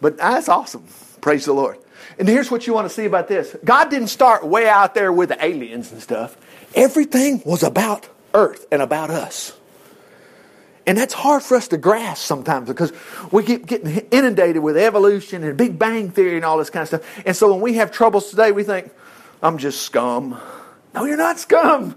But 0.01 0.17
that's 0.17 0.49
awesome. 0.49 0.85
Praise 1.21 1.45
the 1.45 1.53
Lord. 1.53 1.77
And 2.19 2.27
here's 2.27 2.51
what 2.51 2.67
you 2.67 2.73
want 2.73 2.87
to 2.87 2.93
see 2.93 3.05
about 3.05 3.27
this 3.27 3.55
God 3.63 3.89
didn't 3.89 4.09
start 4.09 4.45
way 4.45 4.67
out 4.67 4.93
there 4.93 5.11
with 5.11 5.29
the 5.29 5.43
aliens 5.43 5.91
and 5.91 6.01
stuff, 6.01 6.37
everything 6.75 7.41
was 7.45 7.63
about 7.63 8.07
earth 8.33 8.65
and 8.71 8.81
about 8.81 9.09
us. 9.09 9.53
And 10.85 10.97
that's 10.97 11.13
hard 11.13 11.43
for 11.43 11.55
us 11.55 11.69
to 11.69 11.77
grasp 11.77 12.25
sometimes 12.25 12.67
because 12.67 12.91
we 13.31 13.43
keep 13.43 13.65
getting 13.67 14.05
inundated 14.11 14.61
with 14.61 14.75
evolution 14.75 15.43
and 15.43 15.55
Big 15.55 15.79
Bang 15.79 16.11
Theory 16.11 16.35
and 16.35 16.43
all 16.43 16.57
this 16.57 16.69
kind 16.69 16.81
of 16.81 16.87
stuff. 16.89 17.25
And 17.25 17.35
so 17.35 17.53
when 17.53 17.61
we 17.61 17.75
have 17.75 17.91
troubles 17.91 18.29
today, 18.29 18.51
we 18.51 18.63
think, 18.63 18.91
I'm 19.41 19.57
just 19.57 19.83
scum. 19.83 20.37
No, 20.93 21.05
you're 21.05 21.17
not 21.17 21.39
scum. 21.39 21.95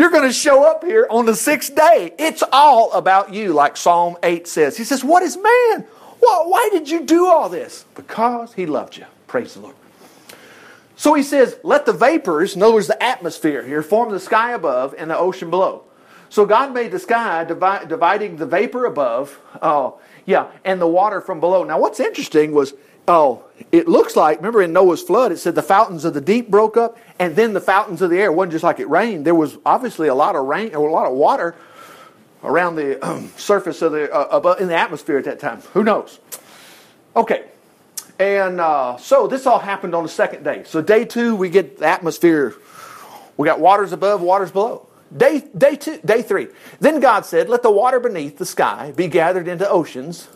You're 0.00 0.08
going 0.08 0.26
to 0.26 0.32
show 0.32 0.64
up 0.64 0.82
here 0.82 1.06
on 1.10 1.26
the 1.26 1.36
sixth 1.36 1.74
day. 1.74 2.14
It's 2.18 2.42
all 2.52 2.90
about 2.92 3.34
you, 3.34 3.52
like 3.52 3.76
Psalm 3.76 4.16
8 4.22 4.48
says. 4.48 4.78
He 4.78 4.84
says, 4.84 5.04
What 5.04 5.22
is 5.22 5.36
man? 5.36 5.84
why 6.20 6.70
did 6.72 6.88
you 6.88 7.04
do 7.04 7.26
all 7.26 7.50
this? 7.50 7.84
Because 7.94 8.54
he 8.54 8.64
loved 8.64 8.96
you. 8.96 9.04
Praise 9.26 9.52
the 9.52 9.60
Lord. 9.60 9.76
So 10.96 11.12
he 11.12 11.22
says, 11.22 11.58
Let 11.62 11.84
the 11.84 11.92
vapors, 11.92 12.56
in 12.56 12.62
other 12.62 12.72
words, 12.72 12.86
the 12.86 13.02
atmosphere 13.02 13.62
here, 13.62 13.82
form 13.82 14.10
the 14.10 14.20
sky 14.20 14.52
above 14.52 14.94
and 14.96 15.10
the 15.10 15.18
ocean 15.18 15.50
below. 15.50 15.84
So 16.30 16.46
God 16.46 16.72
made 16.72 16.92
the 16.92 16.98
sky, 16.98 17.44
divi- 17.44 17.86
dividing 17.86 18.36
the 18.36 18.46
vapor 18.46 18.86
above, 18.86 19.38
oh, 19.60 20.00
yeah, 20.24 20.50
and 20.64 20.80
the 20.80 20.86
water 20.86 21.20
from 21.20 21.40
below. 21.40 21.62
Now, 21.62 21.78
what's 21.78 22.00
interesting 22.00 22.52
was, 22.52 22.72
oh, 23.10 23.44
it 23.72 23.88
looks 23.88 24.16
like, 24.16 24.38
remember 24.38 24.62
in 24.62 24.72
Noah's 24.72 25.02
flood, 25.02 25.32
it 25.32 25.38
said 25.38 25.54
the 25.54 25.62
fountains 25.62 26.04
of 26.04 26.14
the 26.14 26.20
deep 26.20 26.48
broke 26.48 26.76
up, 26.76 26.96
and 27.18 27.36
then 27.36 27.52
the 27.52 27.60
fountains 27.60 28.00
of 28.00 28.10
the 28.10 28.18
air. 28.18 28.26
It 28.26 28.34
wasn't 28.34 28.52
just 28.52 28.64
like 28.64 28.80
it 28.80 28.88
rained. 28.88 29.26
There 29.26 29.34
was 29.34 29.58
obviously 29.66 30.08
a 30.08 30.14
lot 30.14 30.36
of 30.36 30.46
rain, 30.46 30.74
or 30.74 30.88
a 30.88 30.92
lot 30.92 31.06
of 31.06 31.12
water 31.12 31.54
around 32.42 32.76
the 32.76 33.04
um, 33.06 33.30
surface 33.36 33.82
of 33.82 33.92
the, 33.92 34.10
uh, 34.12 34.36
above, 34.36 34.60
in 34.60 34.68
the 34.68 34.76
atmosphere 34.76 35.18
at 35.18 35.24
that 35.24 35.40
time. 35.40 35.60
Who 35.74 35.84
knows? 35.84 36.18
Okay. 37.14 37.44
And 38.18 38.60
uh, 38.60 38.96
so 38.98 39.26
this 39.26 39.46
all 39.46 39.58
happened 39.58 39.94
on 39.94 40.02
the 40.02 40.08
second 40.08 40.42
day. 40.42 40.64
So 40.64 40.82
day 40.82 41.04
two, 41.04 41.34
we 41.36 41.50
get 41.50 41.78
the 41.78 41.86
atmosphere. 41.86 42.54
We 43.36 43.46
got 43.46 43.60
waters 43.60 43.92
above, 43.92 44.20
waters 44.20 44.50
below. 44.50 44.86
Day, 45.14 45.42
day, 45.56 45.76
two, 45.76 45.98
day 46.04 46.22
three. 46.22 46.48
Then 46.78 47.00
God 47.00 47.26
said, 47.26 47.48
Let 47.48 47.62
the 47.62 47.70
water 47.70 47.98
beneath 47.98 48.38
the 48.38 48.46
sky 48.46 48.92
be 48.94 49.08
gathered 49.08 49.48
into 49.48 49.68
oceans. 49.68 50.28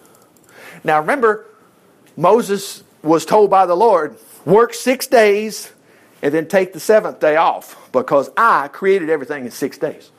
Now 0.83 1.01
remember, 1.01 1.47
Moses 2.17 2.85
was 3.03 3.27
told 3.27 3.51
by 3.51 3.67
the 3.67 3.77
Lord, 3.77 4.17
Work 4.45 4.75
six 4.75 5.07
days 5.07 5.73
and 6.23 6.33
then 6.33 6.47
take 6.47 6.73
the 6.73 6.81
seventh 6.81 7.21
day 7.21 7.37
off 7.37 7.91
because 7.93 8.31
I 8.37 8.69
created 8.69 9.11
everything 9.11 9.45
in 9.45 9.51
six 9.51 9.79
days. 9.79 10.11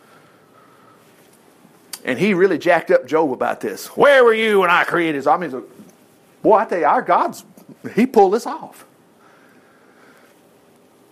And 2.03 2.19
he 2.19 2.33
really 2.33 2.57
jacked 2.57 2.91
up 2.91 3.07
Job 3.07 3.31
about 3.31 3.61
this. 3.61 3.87
Where 3.97 4.23
were 4.23 4.33
you 4.33 4.59
when 4.59 4.69
I 4.69 4.83
created? 4.83 5.25
I 5.27 5.37
mean, 5.37 5.63
boy, 6.43 6.57
I 6.57 6.65
tell 6.65 6.79
you, 6.79 6.85
our 6.85 7.01
God's, 7.01 7.43
he 7.95 8.05
pulled 8.05 8.33
this 8.33 8.45
off. 8.45 8.85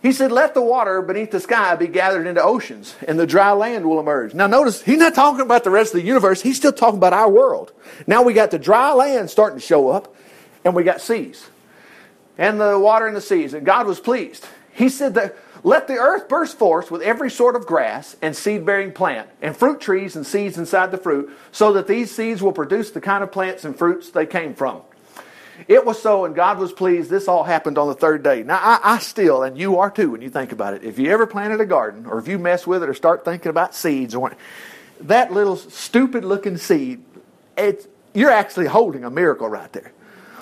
He 0.04 0.12
said, 0.12 0.32
Let 0.32 0.54
the 0.54 0.62
water 0.62 1.02
beneath 1.02 1.32
the 1.32 1.39
sky 1.39 1.76
be 1.76 1.88
gathered 1.88 2.28
into 2.28 2.43
oceans, 2.43 2.93
and 3.08 3.17
the 3.17 3.26
dry 3.26 3.54
land 3.54 3.89
will 3.89 4.00
emerge. 4.00 4.34
Now, 4.34 4.48
notice, 4.48 4.84
he's 4.84 5.00
not 5.00 5.15
talking 5.15 5.41
about 5.41 5.63
the 5.63 5.72
rest 5.72 5.96
of 5.96 6.02
the 6.02 6.06
universe, 6.06 6.41
he's 6.41 6.58
still 6.58 6.74
talking 6.74 6.98
about 6.98 7.13
our 7.13 7.30
world. 7.30 7.72
Now 8.06 8.22
we 8.22 8.34
got 8.34 8.52
the 8.52 8.60
dry 8.60 8.91
land 8.91 9.30
starting 9.30 9.60
to 9.60 9.65
show 9.65 9.89
up, 9.89 10.13
and 10.63 10.76
we 10.76 10.84
got 10.84 11.02
seas, 11.02 11.49
and 12.38 12.60
the 12.60 12.80
water 12.80 13.08
in 13.08 13.13
the 13.13 13.21
seas, 13.21 13.54
and 13.54 13.65
God 13.65 13.88
was 13.88 13.99
pleased. 13.99 14.47
He 14.73 14.89
said 14.89 15.13
that, 15.15 15.36
Let 15.63 15.88
the 15.88 15.97
earth 15.97 16.28
burst 16.28 16.58
forth 16.58 16.89
with 16.89 17.02
every 17.02 17.30
sort 17.30 17.56
of 17.56 17.65
grass 17.65 18.15
and 18.21 18.36
seed 18.36 18.65
bearing 18.65 18.91
plant, 18.91 19.30
and 19.41 19.56
fruit 19.56 19.80
trees 19.80 20.15
and 20.15 20.26
seeds 20.26 20.58
inside 20.58 20.91
the 20.91 20.97
fruit, 20.97 21.32
so 21.52 21.73
that 21.73 21.88
these 21.88 22.12
seeds 22.12 22.41
will 22.41 22.54
produce 22.54 22.91
the 22.91 23.02
kind 23.02 23.23
of 23.23 23.32
plants 23.32 23.63
and 23.63 23.78
fruits 23.78 24.10
they 24.10 24.26
came 24.26 24.56
from. 24.56 24.82
It 25.67 25.86
was 25.86 26.02
so, 26.02 26.26
and 26.26 26.36
God 26.36 26.58
was 26.58 26.73
pleased. 26.73 27.10
This 27.10 27.28
all 27.28 27.43
happened 27.43 27.78
on 27.78 27.88
the 27.88 27.93
third 27.93 28.23
day. 28.23 28.43
Now, 28.43 28.60
I, 28.60 28.95
I, 28.95 28.99
still, 28.99 29.43
and 29.43 29.58
you 29.58 29.78
are 29.78 29.91
too, 29.91 30.12
when 30.12 30.21
you 30.21 30.30
think 30.30 30.52
about 30.52 30.73
it. 30.73 30.84
If 30.84 30.97
you 30.97 31.12
ever 31.12 31.28
planted 31.28 31.62
a 31.62 31.65
garden, 31.65 32.06
or 32.08 32.17
if 32.17 32.28
you 32.28 32.39
mess 32.39 32.65
with 32.65 32.82
it, 32.82 32.89
or 32.89 32.93
start 32.93 33.23
thinking 33.23 33.49
about 33.49 33.76
seeds, 33.76 34.15
or 34.15 34.34
that 35.02 35.32
little 35.32 35.56
stupid-looking 35.56 36.58
seed, 36.58 37.04
it's, 37.56 37.88
you're 38.13 38.32
actually 38.32 38.65
holding 38.65 39.04
a 39.04 39.12
miracle 39.12 39.47
right 39.47 39.71
there. 39.73 39.91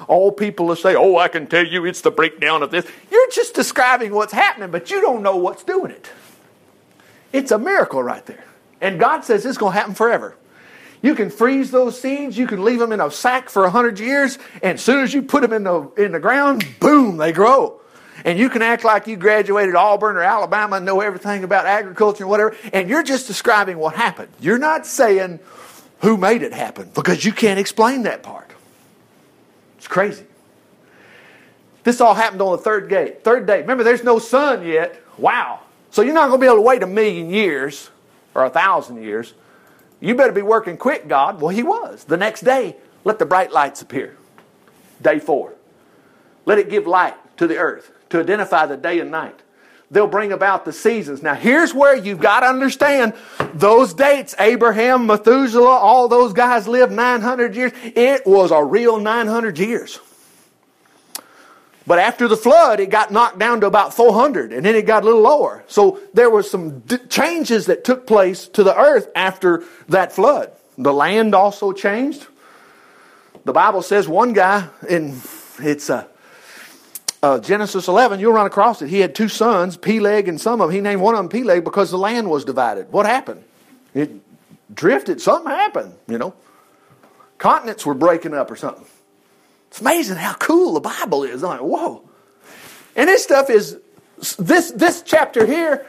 All 0.07 0.31
people 0.31 0.67
will 0.67 0.75
say, 0.75 0.95
"Oh, 0.95 1.17
I 1.17 1.27
can 1.27 1.47
tell 1.47 1.65
you, 1.65 1.85
it's 1.85 2.01
the 2.01 2.11
breakdown 2.11 2.63
of 2.63 2.71
this." 2.71 2.85
You're 3.11 3.29
just 3.31 3.53
describing 3.53 4.13
what's 4.13 4.33
happening, 4.33 4.71
but 4.71 4.91
you 4.91 5.01
don't 5.01 5.21
know 5.21 5.35
what's 5.35 5.63
doing 5.63 5.91
it. 5.91 6.09
It's 7.33 7.51
a 7.51 7.59
miracle 7.59 8.03
right 8.03 8.25
there, 8.25 8.45
and 8.81 8.99
God 8.99 9.23
says 9.23 9.45
it's 9.45 9.57
going 9.57 9.73
to 9.73 9.79
happen 9.79 9.95
forever. 9.95 10.35
You 11.01 11.15
can 11.15 11.29
freeze 11.29 11.71
those 11.71 11.99
seeds. 11.99 12.37
You 12.37 12.47
can 12.47 12.63
leave 12.63 12.79
them 12.79 12.91
in 12.91 13.01
a 13.01 13.09
sack 13.09 13.49
for 13.49 13.63
100 13.63 13.99
years. 13.99 14.37
And 14.61 14.73
as 14.73 14.83
soon 14.83 15.03
as 15.03 15.13
you 15.13 15.23
put 15.23 15.41
them 15.41 15.53
in 15.53 15.63
the, 15.63 15.89
in 15.97 16.11
the 16.11 16.19
ground, 16.19 16.63
boom, 16.79 17.17
they 17.17 17.31
grow. 17.31 17.81
And 18.23 18.37
you 18.37 18.49
can 18.49 18.61
act 18.61 18.83
like 18.83 19.07
you 19.07 19.15
graduated 19.15 19.73
Auburn 19.73 20.15
or 20.15 20.21
Alabama 20.21 20.75
and 20.75 20.85
know 20.85 21.01
everything 21.01 21.43
about 21.43 21.65
agriculture 21.65 22.23
and 22.23 22.29
whatever. 22.29 22.55
And 22.71 22.87
you're 22.87 23.01
just 23.01 23.25
describing 23.25 23.79
what 23.79 23.95
happened. 23.95 24.29
You're 24.39 24.59
not 24.59 24.85
saying 24.85 25.39
who 26.01 26.17
made 26.17 26.43
it 26.43 26.53
happen 26.53 26.91
because 26.93 27.25
you 27.25 27.31
can't 27.31 27.59
explain 27.59 28.03
that 28.03 28.21
part. 28.21 28.50
It's 29.81 29.87
crazy. 29.87 30.27
This 31.83 32.01
all 32.01 32.13
happened 32.13 32.39
on 32.43 32.51
the 32.51 32.59
third 32.59 32.87
day. 32.87 33.15
Third 33.23 33.47
day. 33.47 33.61
Remember, 33.61 33.83
there's 33.83 34.03
no 34.03 34.19
sun 34.19 34.63
yet. 34.63 35.01
Wow. 35.17 35.61
So 35.89 36.03
you're 36.03 36.13
not 36.13 36.27
going 36.27 36.39
to 36.39 36.43
be 36.43 36.45
able 36.45 36.57
to 36.57 36.61
wait 36.61 36.83
a 36.83 36.87
million 36.87 37.31
years 37.31 37.89
or 38.35 38.45
a 38.45 38.49
thousand 38.51 39.01
years. 39.01 39.33
You 39.99 40.13
better 40.13 40.33
be 40.33 40.43
working 40.43 40.77
quick, 40.77 41.07
God. 41.07 41.41
Well, 41.41 41.49
he 41.49 41.63
was. 41.63 42.03
The 42.03 42.15
next 42.15 42.41
day, 42.41 42.75
let 43.05 43.17
the 43.17 43.25
bright 43.25 43.51
lights 43.51 43.81
appear. 43.81 44.15
Day 45.01 45.17
four. 45.17 45.55
Let 46.45 46.59
it 46.59 46.69
give 46.69 46.85
light 46.85 47.15
to 47.37 47.47
the 47.47 47.57
earth 47.57 47.91
to 48.11 48.19
identify 48.19 48.67
the 48.67 48.77
day 48.77 48.99
and 48.99 49.09
night. 49.09 49.39
They'll 49.91 50.08
bring 50.08 50.32
about 50.32 50.63
the 50.63 50.71
seasons. 50.71 51.21
Now, 51.21 51.36
here's 51.36 51.73
where 51.73 51.93
you've 51.93 52.21
got 52.21 52.39
to 52.39 52.47
understand 52.47 53.13
those 53.54 53.93
dates. 53.93 54.34
Abraham, 54.39 55.06
Methuselah, 55.06 55.65
all 55.67 56.08
those 56.08 56.32
guys 56.32 56.65
lived 56.65 56.93
900 56.93 57.56
years. 57.58 57.73
It 57.84 58.25
was 58.25 58.51
a 58.51 58.63
real 58.63 58.99
900 59.01 59.60
years. 59.60 59.99
But 61.86 61.99
after 61.99 62.30
the 62.30 62.38
flood, 62.38 62.80
it 62.80 62.89
got 62.89 63.12
knocked 63.12 63.38
down 63.38 63.60
to 63.62 63.67
about 63.67 63.93
400, 63.93 64.54
and 64.54 64.65
then 64.65 64.75
it 64.75 64.86
got 64.86 65.04
a 65.04 65.06
little 65.06 65.21
lower. 65.21 65.65
So 65.67 65.99
there 66.13 66.30
were 66.30 66.43
some 66.43 66.80
d- 66.80 66.97
changes 67.10 67.65
that 67.65 67.84
took 67.84 68.08
place 68.08 68.47
to 68.49 68.63
the 68.63 68.77
earth 68.77 69.10
after 69.13 69.65
that 69.89 70.13
flood. 70.13 70.54
The 70.77 70.93
land 70.93 71.36
also 71.36 71.73
changed. 71.73 72.27
The 73.43 73.51
Bible 73.51 73.82
says 73.82 74.08
one 74.08 74.32
guy 74.32 74.69
in 74.88 75.19
it's 75.60 75.89
uh, 75.89 76.08
uh, 77.23 77.39
Genesis 77.39 77.88
11. 77.88 78.19
You'll 78.19 78.34
run 78.34 78.45
across 78.45 78.81
it. 78.81 78.89
He 78.89 78.99
had 78.99 79.13
two 79.13 79.27
sons, 79.27 79.77
Peleg 79.77 80.27
and 80.27 80.39
some 80.39 80.62
of 80.62 80.67
them. 80.67 80.75
He 80.75 80.81
named 80.81 81.01
one 81.01 81.15
of 81.15 81.19
them 81.19 81.29
Peleg 81.29 81.63
because 81.63 81.91
the 81.91 81.97
land 81.97 82.29
was 82.29 82.45
divided. 82.45 82.91
What 82.91 83.05
happened? 83.05 83.43
It 83.93 84.12
drifted. 84.73 85.21
Something 85.21 85.51
happened. 85.51 85.93
You 86.07 86.17
know, 86.17 86.34
continents 87.38 87.86
were 87.86 87.93
breaking 87.93 88.34
up 88.34 88.49
or 88.49 88.55
something. 88.55 88.86
It's 89.69 89.81
amazing 89.81 90.17
how 90.17 90.34
cool 90.34 90.73
the 90.73 90.81
Bible 90.81 91.23
is. 91.23 91.43
I'm 91.43 91.49
like, 91.51 91.62
whoa. 91.62 92.03
And 92.95 93.07
this 93.07 93.23
stuff 93.23 93.49
is, 93.49 93.77
this, 94.38 94.71
this 94.71 95.01
chapter 95.01 95.45
here, 95.45 95.88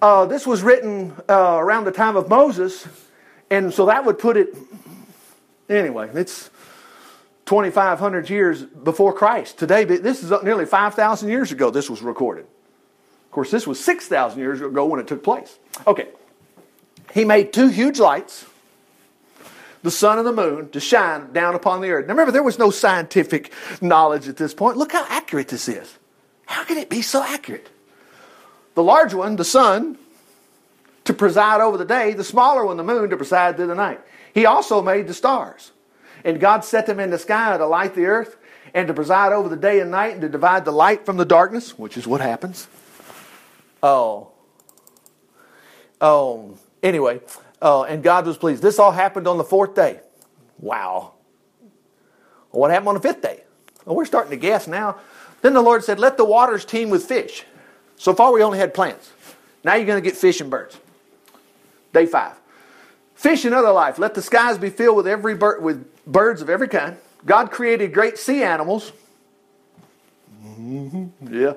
uh, 0.00 0.26
this 0.26 0.46
was 0.46 0.62
written 0.62 1.12
uh, 1.28 1.56
around 1.58 1.84
the 1.84 1.92
time 1.92 2.16
of 2.16 2.28
Moses. 2.28 2.86
And 3.50 3.74
so 3.74 3.86
that 3.86 4.04
would 4.04 4.18
put 4.18 4.36
it, 4.36 4.56
anyway, 5.68 6.10
it's 6.14 6.48
2,500 7.46 8.30
years 8.30 8.62
before 8.62 9.12
Christ. 9.12 9.58
Today, 9.58 9.84
this 9.84 10.22
is 10.22 10.32
uh, 10.32 10.40
nearly 10.42 10.64
5,000 10.64 11.28
years 11.28 11.52
ago 11.52 11.70
this 11.70 11.90
was 11.90 12.02
recorded. 12.02 12.46
Of 13.26 13.30
course, 13.30 13.50
this 13.50 13.66
was 13.66 13.82
6,000 13.82 14.38
years 14.38 14.60
ago 14.60 14.86
when 14.86 15.00
it 15.00 15.06
took 15.06 15.22
place. 15.22 15.58
Okay. 15.86 16.08
He 17.12 17.24
made 17.24 17.52
two 17.52 17.68
huge 17.68 17.98
lights 17.98 18.46
the 19.84 19.90
sun 19.90 20.16
and 20.16 20.26
the 20.26 20.32
moon 20.32 20.70
to 20.70 20.80
shine 20.80 21.30
down 21.34 21.54
upon 21.54 21.82
the 21.82 21.90
earth. 21.90 22.06
Now 22.06 22.14
remember, 22.14 22.32
there 22.32 22.42
was 22.42 22.58
no 22.58 22.70
scientific 22.70 23.52
knowledge 23.82 24.28
at 24.28 24.38
this 24.38 24.54
point. 24.54 24.78
Look 24.78 24.92
how 24.92 25.04
accurate 25.10 25.48
this 25.48 25.68
is. 25.68 25.98
How 26.46 26.64
can 26.64 26.78
it 26.78 26.88
be 26.88 27.02
so 27.02 27.22
accurate? 27.22 27.68
The 28.74 28.82
large 28.82 29.12
one, 29.12 29.36
the 29.36 29.44
sun, 29.44 29.98
to 31.04 31.12
preside 31.12 31.60
over 31.60 31.76
the 31.76 31.84
day, 31.84 32.14
the 32.14 32.24
smaller 32.24 32.64
one, 32.64 32.78
the 32.78 32.82
moon, 32.82 33.10
to 33.10 33.16
preside 33.18 33.56
through 33.56 33.66
the 33.66 33.74
night. 33.74 34.00
He 34.32 34.46
also 34.46 34.80
made 34.80 35.06
the 35.06 35.12
stars. 35.12 35.70
And 36.24 36.40
God 36.40 36.64
set 36.64 36.86
them 36.86 36.98
in 36.98 37.10
the 37.10 37.18
sky 37.18 37.56
to 37.56 37.66
light 37.66 37.94
the 37.94 38.06
earth 38.06 38.36
and 38.72 38.88
to 38.88 38.94
preside 38.94 39.32
over 39.32 39.48
the 39.48 39.56
day 39.56 39.80
and 39.80 39.90
night 39.90 40.12
and 40.12 40.22
to 40.22 40.28
divide 40.28 40.64
the 40.64 40.72
light 40.72 41.04
from 41.04 41.18
the 41.18 41.24
darkness, 41.24 41.78
which 41.78 41.96
is 41.96 42.06
what 42.06 42.20
happens. 42.20 42.66
Oh. 43.82 44.32
Oh. 46.00 46.56
Anyway, 46.82 47.20
uh, 47.60 47.82
and 47.82 48.02
God 48.02 48.26
was 48.26 48.38
pleased. 48.38 48.62
This 48.62 48.78
all 48.78 48.90
happened 48.90 49.28
on 49.28 49.38
the 49.38 49.44
fourth 49.44 49.74
day. 49.74 50.00
Wow. 50.58 51.12
Well, 52.50 52.60
what 52.60 52.70
happened 52.70 52.88
on 52.88 52.94
the 52.94 53.00
fifth 53.00 53.20
day? 53.20 53.44
Well, 53.84 53.96
we're 53.96 54.06
starting 54.06 54.30
to 54.30 54.36
guess 54.36 54.66
now. 54.66 54.98
Then 55.42 55.52
the 55.52 55.62
Lord 55.62 55.84
said, 55.84 55.98
Let 55.98 56.16
the 56.16 56.24
waters 56.24 56.64
teem 56.64 56.88
with 56.88 57.04
fish. 57.04 57.44
So 57.96 58.14
far, 58.14 58.32
we 58.32 58.42
only 58.42 58.58
had 58.58 58.74
plants. 58.74 59.12
Now 59.62 59.74
you're 59.74 59.86
going 59.86 60.02
to 60.02 60.08
get 60.08 60.16
fish 60.16 60.40
and 60.40 60.50
birds. 60.50 60.78
Day 61.92 62.06
five. 62.06 62.34
Fish 63.14 63.44
and 63.44 63.54
other 63.54 63.70
life. 63.70 63.98
Let 63.98 64.14
the 64.14 64.22
skies 64.22 64.58
be 64.58 64.70
filled 64.70 64.96
with 64.96 65.06
every 65.06 65.34
bird, 65.34 65.62
with 65.62 65.93
birds 66.06 66.42
of 66.42 66.50
every 66.50 66.68
kind. 66.68 66.96
God 67.24 67.50
created 67.50 67.92
great 67.92 68.18
sea 68.18 68.42
animals. 68.42 68.92
Mm-hmm. 70.44 71.34
Yeah. 71.34 71.54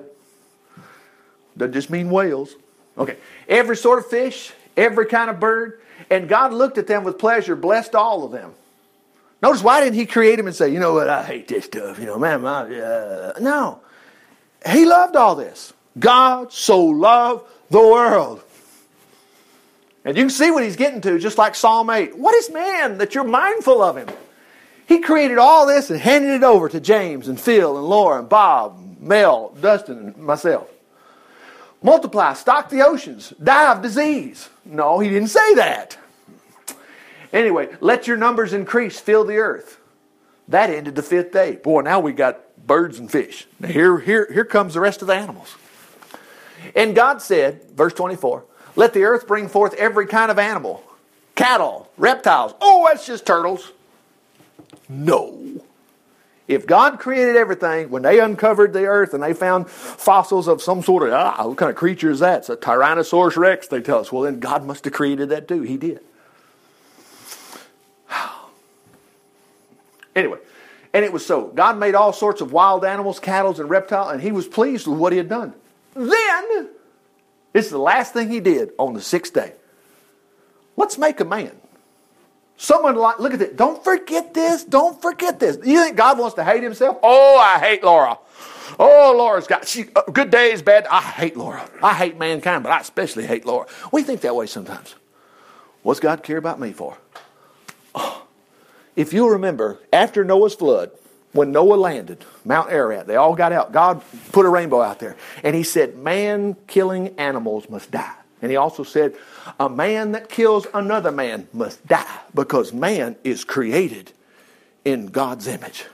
Doesn't 1.56 1.72
just 1.72 1.90
mean 1.90 2.10
whales. 2.10 2.54
Okay. 2.96 3.16
Every 3.48 3.76
sort 3.76 3.98
of 3.98 4.06
fish, 4.06 4.52
every 4.76 5.06
kind 5.06 5.30
of 5.30 5.38
bird. 5.40 5.80
And 6.10 6.28
God 6.28 6.52
looked 6.52 6.78
at 6.78 6.86
them 6.86 7.04
with 7.04 7.18
pleasure, 7.18 7.56
blessed 7.56 7.94
all 7.94 8.24
of 8.24 8.32
them. 8.32 8.54
Notice 9.42 9.62
why 9.62 9.80
didn't 9.80 9.96
He 9.96 10.06
create 10.06 10.36
them 10.36 10.46
and 10.46 10.56
say, 10.56 10.72
you 10.72 10.80
know 10.80 10.94
what, 10.94 11.08
I 11.08 11.22
hate 11.22 11.48
this 11.48 11.66
stuff. 11.66 11.98
You 11.98 12.06
know, 12.06 12.18
man, 12.18 12.42
my, 12.42 12.62
uh, 12.62 13.32
no. 13.40 13.80
He 14.66 14.84
loved 14.84 15.16
all 15.16 15.34
this. 15.34 15.72
God 15.98 16.52
so 16.52 16.84
loved 16.84 17.44
the 17.70 17.78
world. 17.78 18.42
And 20.04 20.16
you 20.16 20.22
can 20.24 20.30
see 20.30 20.50
what 20.50 20.62
he's 20.64 20.76
getting 20.76 21.00
to, 21.02 21.18
just 21.18 21.38
like 21.38 21.54
Psalm 21.54 21.90
8. 21.90 22.16
What 22.16 22.34
is 22.34 22.50
man 22.50 22.98
that 22.98 23.14
you're 23.14 23.24
mindful 23.24 23.82
of 23.82 23.96
him? 23.96 24.08
He 24.88 25.00
created 25.00 25.36
all 25.36 25.66
this 25.66 25.90
and 25.90 26.00
handed 26.00 26.30
it 26.30 26.42
over 26.42 26.66
to 26.70 26.80
James 26.80 27.28
and 27.28 27.38
Phil 27.38 27.76
and 27.76 27.86
Laura 27.86 28.20
and 28.20 28.28
Bob, 28.28 28.80
Mel, 28.98 29.54
Dustin, 29.60 29.98
and 29.98 30.16
myself. 30.16 30.70
Multiply, 31.82 32.32
stock 32.32 32.70
the 32.70 32.80
oceans, 32.80 33.34
die 33.42 33.70
of 33.70 33.82
disease. 33.82 34.48
No, 34.64 34.98
he 34.98 35.10
didn't 35.10 35.28
say 35.28 35.54
that. 35.56 35.98
Anyway, 37.34 37.68
let 37.80 38.06
your 38.06 38.16
numbers 38.16 38.54
increase, 38.54 38.98
fill 38.98 39.24
the 39.24 39.36
earth. 39.36 39.78
That 40.48 40.70
ended 40.70 40.94
the 40.94 41.02
fifth 41.02 41.32
day. 41.32 41.56
Boy, 41.56 41.82
now 41.82 42.00
we 42.00 42.14
got 42.14 42.66
birds 42.66 42.98
and 42.98 43.12
fish. 43.12 43.46
Now 43.60 43.68
here, 43.68 43.98
here, 43.98 44.26
here 44.32 44.46
comes 44.46 44.72
the 44.72 44.80
rest 44.80 45.02
of 45.02 45.08
the 45.08 45.14
animals. 45.14 45.54
And 46.74 46.94
God 46.94 47.20
said, 47.20 47.62
verse 47.72 47.92
24, 47.92 48.42
let 48.74 48.94
the 48.94 49.04
earth 49.04 49.26
bring 49.26 49.48
forth 49.48 49.74
every 49.74 50.06
kind 50.06 50.30
of 50.30 50.38
animal 50.38 50.82
cattle, 51.34 51.90
reptiles. 51.98 52.54
Oh, 52.62 52.88
that's 52.90 53.06
just 53.06 53.26
turtles. 53.26 53.72
No. 54.88 55.38
If 56.48 56.66
God 56.66 56.98
created 56.98 57.36
everything, 57.36 57.90
when 57.90 58.02
they 58.02 58.20
uncovered 58.20 58.72
the 58.72 58.86
earth 58.86 59.12
and 59.12 59.22
they 59.22 59.34
found 59.34 59.68
fossils 59.68 60.48
of 60.48 60.62
some 60.62 60.82
sort 60.82 61.06
of, 61.06 61.12
ah, 61.12 61.46
what 61.46 61.58
kind 61.58 61.68
of 61.68 61.76
creature 61.76 62.10
is 62.10 62.20
that? 62.20 62.38
It's 62.38 62.48
a 62.48 62.56
Tyrannosaurus 62.56 63.36
Rex, 63.36 63.68
they 63.68 63.82
tell 63.82 63.98
us. 63.98 64.10
Well, 64.10 64.22
then 64.22 64.40
God 64.40 64.64
must 64.64 64.84
have 64.84 64.94
created 64.94 65.28
that 65.28 65.46
too. 65.46 65.60
He 65.60 65.76
did. 65.76 66.00
anyway, 70.16 70.38
and 70.94 71.04
it 71.04 71.12
was 71.12 71.26
so. 71.26 71.48
God 71.48 71.78
made 71.78 71.94
all 71.94 72.14
sorts 72.14 72.40
of 72.40 72.50
wild 72.50 72.82
animals, 72.82 73.20
cattle, 73.20 73.54
and 73.60 73.68
reptiles, 73.68 74.12
and 74.12 74.22
he 74.22 74.32
was 74.32 74.48
pleased 74.48 74.86
with 74.86 74.98
what 74.98 75.12
he 75.12 75.18
had 75.18 75.28
done. 75.28 75.52
Then, 75.94 76.68
this 77.52 77.66
is 77.66 77.70
the 77.70 77.78
last 77.78 78.14
thing 78.14 78.30
he 78.30 78.40
did 78.40 78.70
on 78.78 78.94
the 78.94 79.02
sixth 79.02 79.34
day. 79.34 79.52
Let's 80.76 80.96
make 80.96 81.20
a 81.20 81.26
man. 81.26 81.52
Someone 82.58 82.96
like, 82.96 83.20
look 83.20 83.32
at 83.32 83.38
this. 83.38 83.52
Don't 83.54 83.82
forget 83.82 84.34
this. 84.34 84.64
Don't 84.64 85.00
forget 85.00 85.38
this. 85.38 85.58
You 85.64 85.84
think 85.84 85.96
God 85.96 86.18
wants 86.18 86.34
to 86.34 86.44
hate 86.44 86.64
himself? 86.64 86.98
Oh, 87.04 87.38
I 87.38 87.60
hate 87.60 87.84
Laura. 87.84 88.18
Oh, 88.80 89.14
Laura's 89.16 89.46
got 89.46 89.66
she, 89.66 89.86
uh, 89.94 90.02
good 90.12 90.30
days, 90.30 90.60
bad. 90.60 90.86
I 90.90 91.00
hate 91.00 91.36
Laura. 91.36 91.70
I 91.80 91.94
hate 91.94 92.18
mankind, 92.18 92.64
but 92.64 92.72
I 92.72 92.80
especially 92.80 93.26
hate 93.26 93.46
Laura. 93.46 93.66
We 93.92 94.02
think 94.02 94.22
that 94.22 94.34
way 94.34 94.46
sometimes. 94.46 94.96
What's 95.82 96.00
God 96.00 96.24
care 96.24 96.36
about 96.36 96.58
me 96.58 96.72
for? 96.72 96.98
Oh. 97.94 98.26
If 98.96 99.12
you 99.12 99.30
remember, 99.30 99.78
after 99.92 100.24
Noah's 100.24 100.56
flood, 100.56 100.90
when 101.30 101.52
Noah 101.52 101.76
landed, 101.76 102.24
Mount 102.44 102.72
Ararat, 102.72 103.06
they 103.06 103.14
all 103.14 103.36
got 103.36 103.52
out. 103.52 103.70
God 103.70 104.02
put 104.32 104.44
a 104.44 104.48
rainbow 104.48 104.82
out 104.82 104.98
there. 104.98 105.16
And 105.44 105.54
he 105.54 105.62
said, 105.62 105.96
Man 105.96 106.56
killing 106.66 107.16
animals 107.18 107.70
must 107.70 107.92
die. 107.92 108.16
And 108.42 108.50
he 108.50 108.56
also 108.56 108.82
said, 108.82 109.14
A 109.58 109.68
man 109.68 110.12
that 110.12 110.28
kills 110.28 110.66
another 110.74 111.10
man 111.10 111.48
must 111.52 111.86
die 111.86 112.20
because 112.34 112.72
man 112.72 113.16
is 113.24 113.44
created 113.44 114.12
in 114.84 115.06
God's 115.06 115.46
image. 115.46 115.84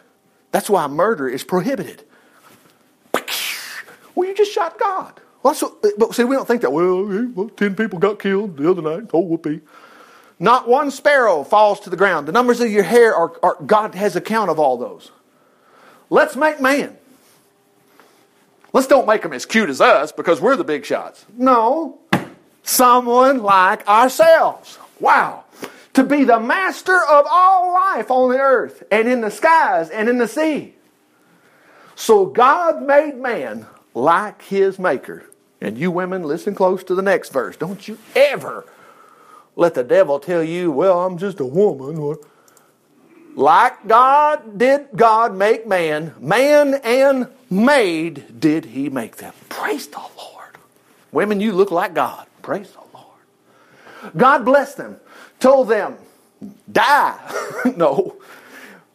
That's 0.51 0.71
why 0.71 0.87
murder 0.87 1.29
is 1.29 1.45
prohibited. 1.45 2.05
Well, 4.15 4.29
you 4.29 4.35
just 4.35 4.53
shot 4.53 4.79
God. 4.79 5.21
Well, 5.43 5.55
but 5.99 6.15
see, 6.15 6.25
we 6.25 6.37
don't 6.37 6.47
think 6.47 6.63
that. 6.63 6.73
Well, 6.73 7.05
well, 7.35 7.49
10 7.49 7.75
people 7.75 7.99
got 7.99 8.19
killed 8.19 8.57
the 8.57 8.71
other 8.71 8.83
night. 8.83 9.11
Oh, 9.13 9.21
whoopee. 9.21 9.61
Not 10.39 10.69
one 10.69 10.91
sparrow 10.91 11.45
falls 11.45 11.81
to 11.81 11.91
the 11.91 11.97
ground. 11.97 12.29
The 12.29 12.33
numbers 12.33 12.61
of 12.61 12.71
your 12.71 12.83
hair 12.83 13.15
are, 13.15 13.33
are 13.43 13.57
God 13.65 13.95
has 13.95 14.17
account 14.17 14.51
of 14.51 14.59
all 14.59 14.77
those. 14.77 15.11
Let's 16.11 16.37
make 16.37 16.61
man. 16.61 16.97
Let's 18.73 18.89
don't 18.89 19.07
make 19.07 19.23
them 19.23 19.33
as 19.33 19.47
cute 19.47 19.71
as 19.71 19.81
us 19.81 20.11
because 20.11 20.41
we're 20.41 20.57
the 20.57 20.65
big 20.65 20.85
shots. 20.85 21.25
No, 21.37 21.99
someone 22.65 23.43
like 23.43 23.87
ourselves. 23.87 24.79
Wow. 24.99 25.45
To 25.93 26.03
be 26.03 26.25
the 26.25 26.41
master 26.41 26.97
of 26.97 27.27
all 27.31 27.73
life 27.73 28.11
on 28.11 28.33
the 28.33 28.39
earth 28.39 28.83
and 28.91 29.09
in 29.09 29.21
the 29.21 29.31
skies 29.31 29.91
and 29.91 30.09
in 30.09 30.19
the 30.19 30.27
sea. 30.27 30.75
So 31.95 32.27
God 32.27 32.83
made 32.83 33.17
man 33.17 33.67
like 33.95 34.43
his 34.43 34.79
maker. 34.79 35.25
And 35.61 35.79
you 35.79 35.91
women, 35.93 36.25
listen 36.25 36.55
close 36.55 36.83
to 36.85 36.95
the 36.95 37.03
next 37.03 37.33
verse. 37.33 37.57
Don't 37.57 37.87
you 37.87 37.97
ever 38.17 38.67
let 39.55 39.75
the 39.75 39.85
devil 39.85 40.19
tell 40.19 40.43
you, 40.43 40.73
well, 40.73 41.07
I'm 41.07 41.17
just 41.17 41.39
a 41.39 41.45
woman. 41.45 42.17
Like 43.37 43.87
God 43.87 44.59
did 44.59 44.89
God 44.97 45.37
make 45.37 45.67
man, 45.67 46.15
man 46.21 46.75
and 46.83 47.29
maid 47.51 48.41
did 48.41 48.65
he 48.67 48.89
make 48.89 49.17
them. 49.17 49.33
Praise 49.49 49.87
the 49.87 49.99
Lord. 49.99 50.59
Women, 51.13 51.41
you 51.41 51.53
look 51.53 51.71
like 51.71 51.95
God. 51.95 52.27
Praise 52.45 52.71
the 52.73 52.81
Lord. 52.93 54.13
God 54.15 54.45
blessed 54.45 54.77
them, 54.77 55.01
told 55.41 55.69
them, 55.69 55.97
die. 56.71 57.19
no. 57.77 58.17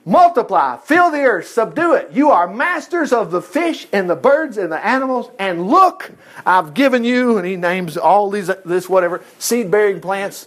Multiply, 0.06 0.78
fill 0.78 1.10
the 1.10 1.22
earth, 1.22 1.48
subdue 1.48 1.96
it. 1.96 2.12
You 2.12 2.30
are 2.30 2.48
masters 2.48 3.12
of 3.12 3.32
the 3.32 3.42
fish 3.42 3.88
and 3.92 4.08
the 4.08 4.16
birds 4.16 4.58
and 4.58 4.72
the 4.72 4.86
animals. 4.86 5.32
And 5.40 5.68
look, 5.68 6.12
I've 6.46 6.76
given 6.76 7.04
you, 7.04 7.40
and 7.40 7.48
he 7.48 7.56
names 7.56 7.98
all 7.98 8.30
these, 8.30 8.52
this 8.66 8.88
whatever, 8.88 9.24
seed 9.40 9.72
bearing 9.72 10.00
plants 10.00 10.46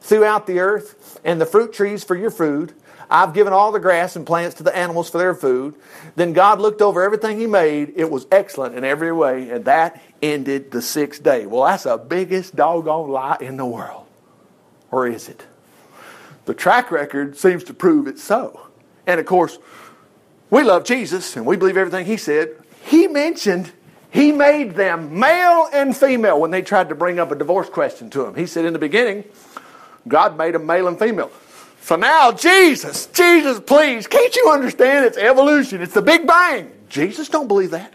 throughout 0.00 0.48
the 0.48 0.58
earth 0.58 1.20
and 1.24 1.40
the 1.40 1.46
fruit 1.46 1.72
trees 1.72 2.02
for 2.02 2.16
your 2.16 2.32
food. 2.32 2.74
I've 3.10 3.34
given 3.34 3.52
all 3.52 3.72
the 3.72 3.80
grass 3.80 4.14
and 4.14 4.24
plants 4.24 4.56
to 4.56 4.62
the 4.62 4.74
animals 4.74 5.10
for 5.10 5.18
their 5.18 5.34
food. 5.34 5.74
Then 6.14 6.32
God 6.32 6.60
looked 6.60 6.80
over 6.80 7.02
everything 7.02 7.40
He 7.40 7.46
made. 7.46 7.94
It 7.96 8.08
was 8.08 8.26
excellent 8.30 8.76
in 8.76 8.84
every 8.84 9.12
way, 9.12 9.50
and 9.50 9.64
that 9.64 10.00
ended 10.22 10.70
the 10.70 10.80
sixth 10.80 11.22
day. 11.22 11.46
Well, 11.46 11.64
that's 11.64 11.82
the 11.82 11.98
biggest 11.98 12.54
doggone 12.54 13.10
lie 13.10 13.38
in 13.40 13.56
the 13.56 13.66
world. 13.66 14.06
Or 14.92 15.08
is 15.08 15.28
it? 15.28 15.44
The 16.44 16.54
track 16.54 16.90
record 16.92 17.36
seems 17.36 17.64
to 17.64 17.74
prove 17.74 18.06
it 18.06 18.18
so. 18.18 18.68
And 19.06 19.18
of 19.18 19.26
course, 19.26 19.58
we 20.50 20.62
love 20.62 20.84
Jesus 20.84 21.36
and 21.36 21.46
we 21.46 21.56
believe 21.56 21.76
everything 21.76 22.06
He 22.06 22.16
said. 22.16 22.56
He 22.84 23.08
mentioned 23.08 23.72
He 24.10 24.30
made 24.30 24.74
them 24.74 25.18
male 25.18 25.68
and 25.72 25.96
female 25.96 26.40
when 26.40 26.50
they 26.50 26.62
tried 26.62 26.88
to 26.90 26.94
bring 26.94 27.18
up 27.18 27.30
a 27.30 27.34
divorce 27.34 27.68
question 27.68 28.08
to 28.10 28.24
Him. 28.24 28.34
He 28.36 28.46
said 28.46 28.64
in 28.64 28.72
the 28.72 28.78
beginning, 28.78 29.24
God 30.06 30.38
made 30.38 30.54
them 30.54 30.66
male 30.66 30.86
and 30.88 30.98
female. 30.98 31.30
So 31.82 31.96
now, 31.96 32.30
Jesus, 32.30 33.06
Jesus, 33.06 33.58
please, 33.60 34.06
can't 34.06 34.34
you 34.36 34.50
understand? 34.50 35.06
It's 35.06 35.18
evolution. 35.18 35.82
It's 35.82 35.94
the 35.94 36.02
Big 36.02 36.26
Bang. 36.26 36.70
Jesus 36.88 37.28
don't 37.28 37.48
believe 37.48 37.70
that. 37.70 37.92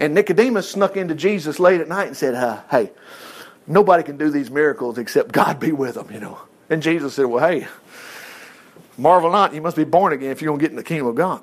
And 0.00 0.14
Nicodemus 0.14 0.70
snuck 0.70 0.96
into 0.96 1.14
Jesus 1.14 1.58
late 1.58 1.80
at 1.80 1.88
night 1.88 2.08
and 2.08 2.16
said, 2.16 2.34
uh, 2.34 2.60
"Hey, 2.70 2.90
nobody 3.66 4.02
can 4.02 4.16
do 4.16 4.30
these 4.30 4.50
miracles 4.50 4.98
except 4.98 5.32
God 5.32 5.60
be 5.60 5.72
with 5.72 5.94
them." 5.94 6.08
You 6.12 6.20
know. 6.20 6.38
And 6.70 6.82
Jesus 6.82 7.14
said, 7.14 7.26
"Well, 7.26 7.46
hey, 7.46 7.66
marvel 8.96 9.30
not. 9.30 9.54
You 9.54 9.60
must 9.60 9.76
be 9.76 9.84
born 9.84 10.12
again 10.12 10.30
if 10.30 10.42
you're 10.42 10.52
gonna 10.52 10.60
get 10.60 10.70
in 10.70 10.76
the 10.76 10.82
kingdom 10.82 11.08
of 11.08 11.14
God." 11.14 11.42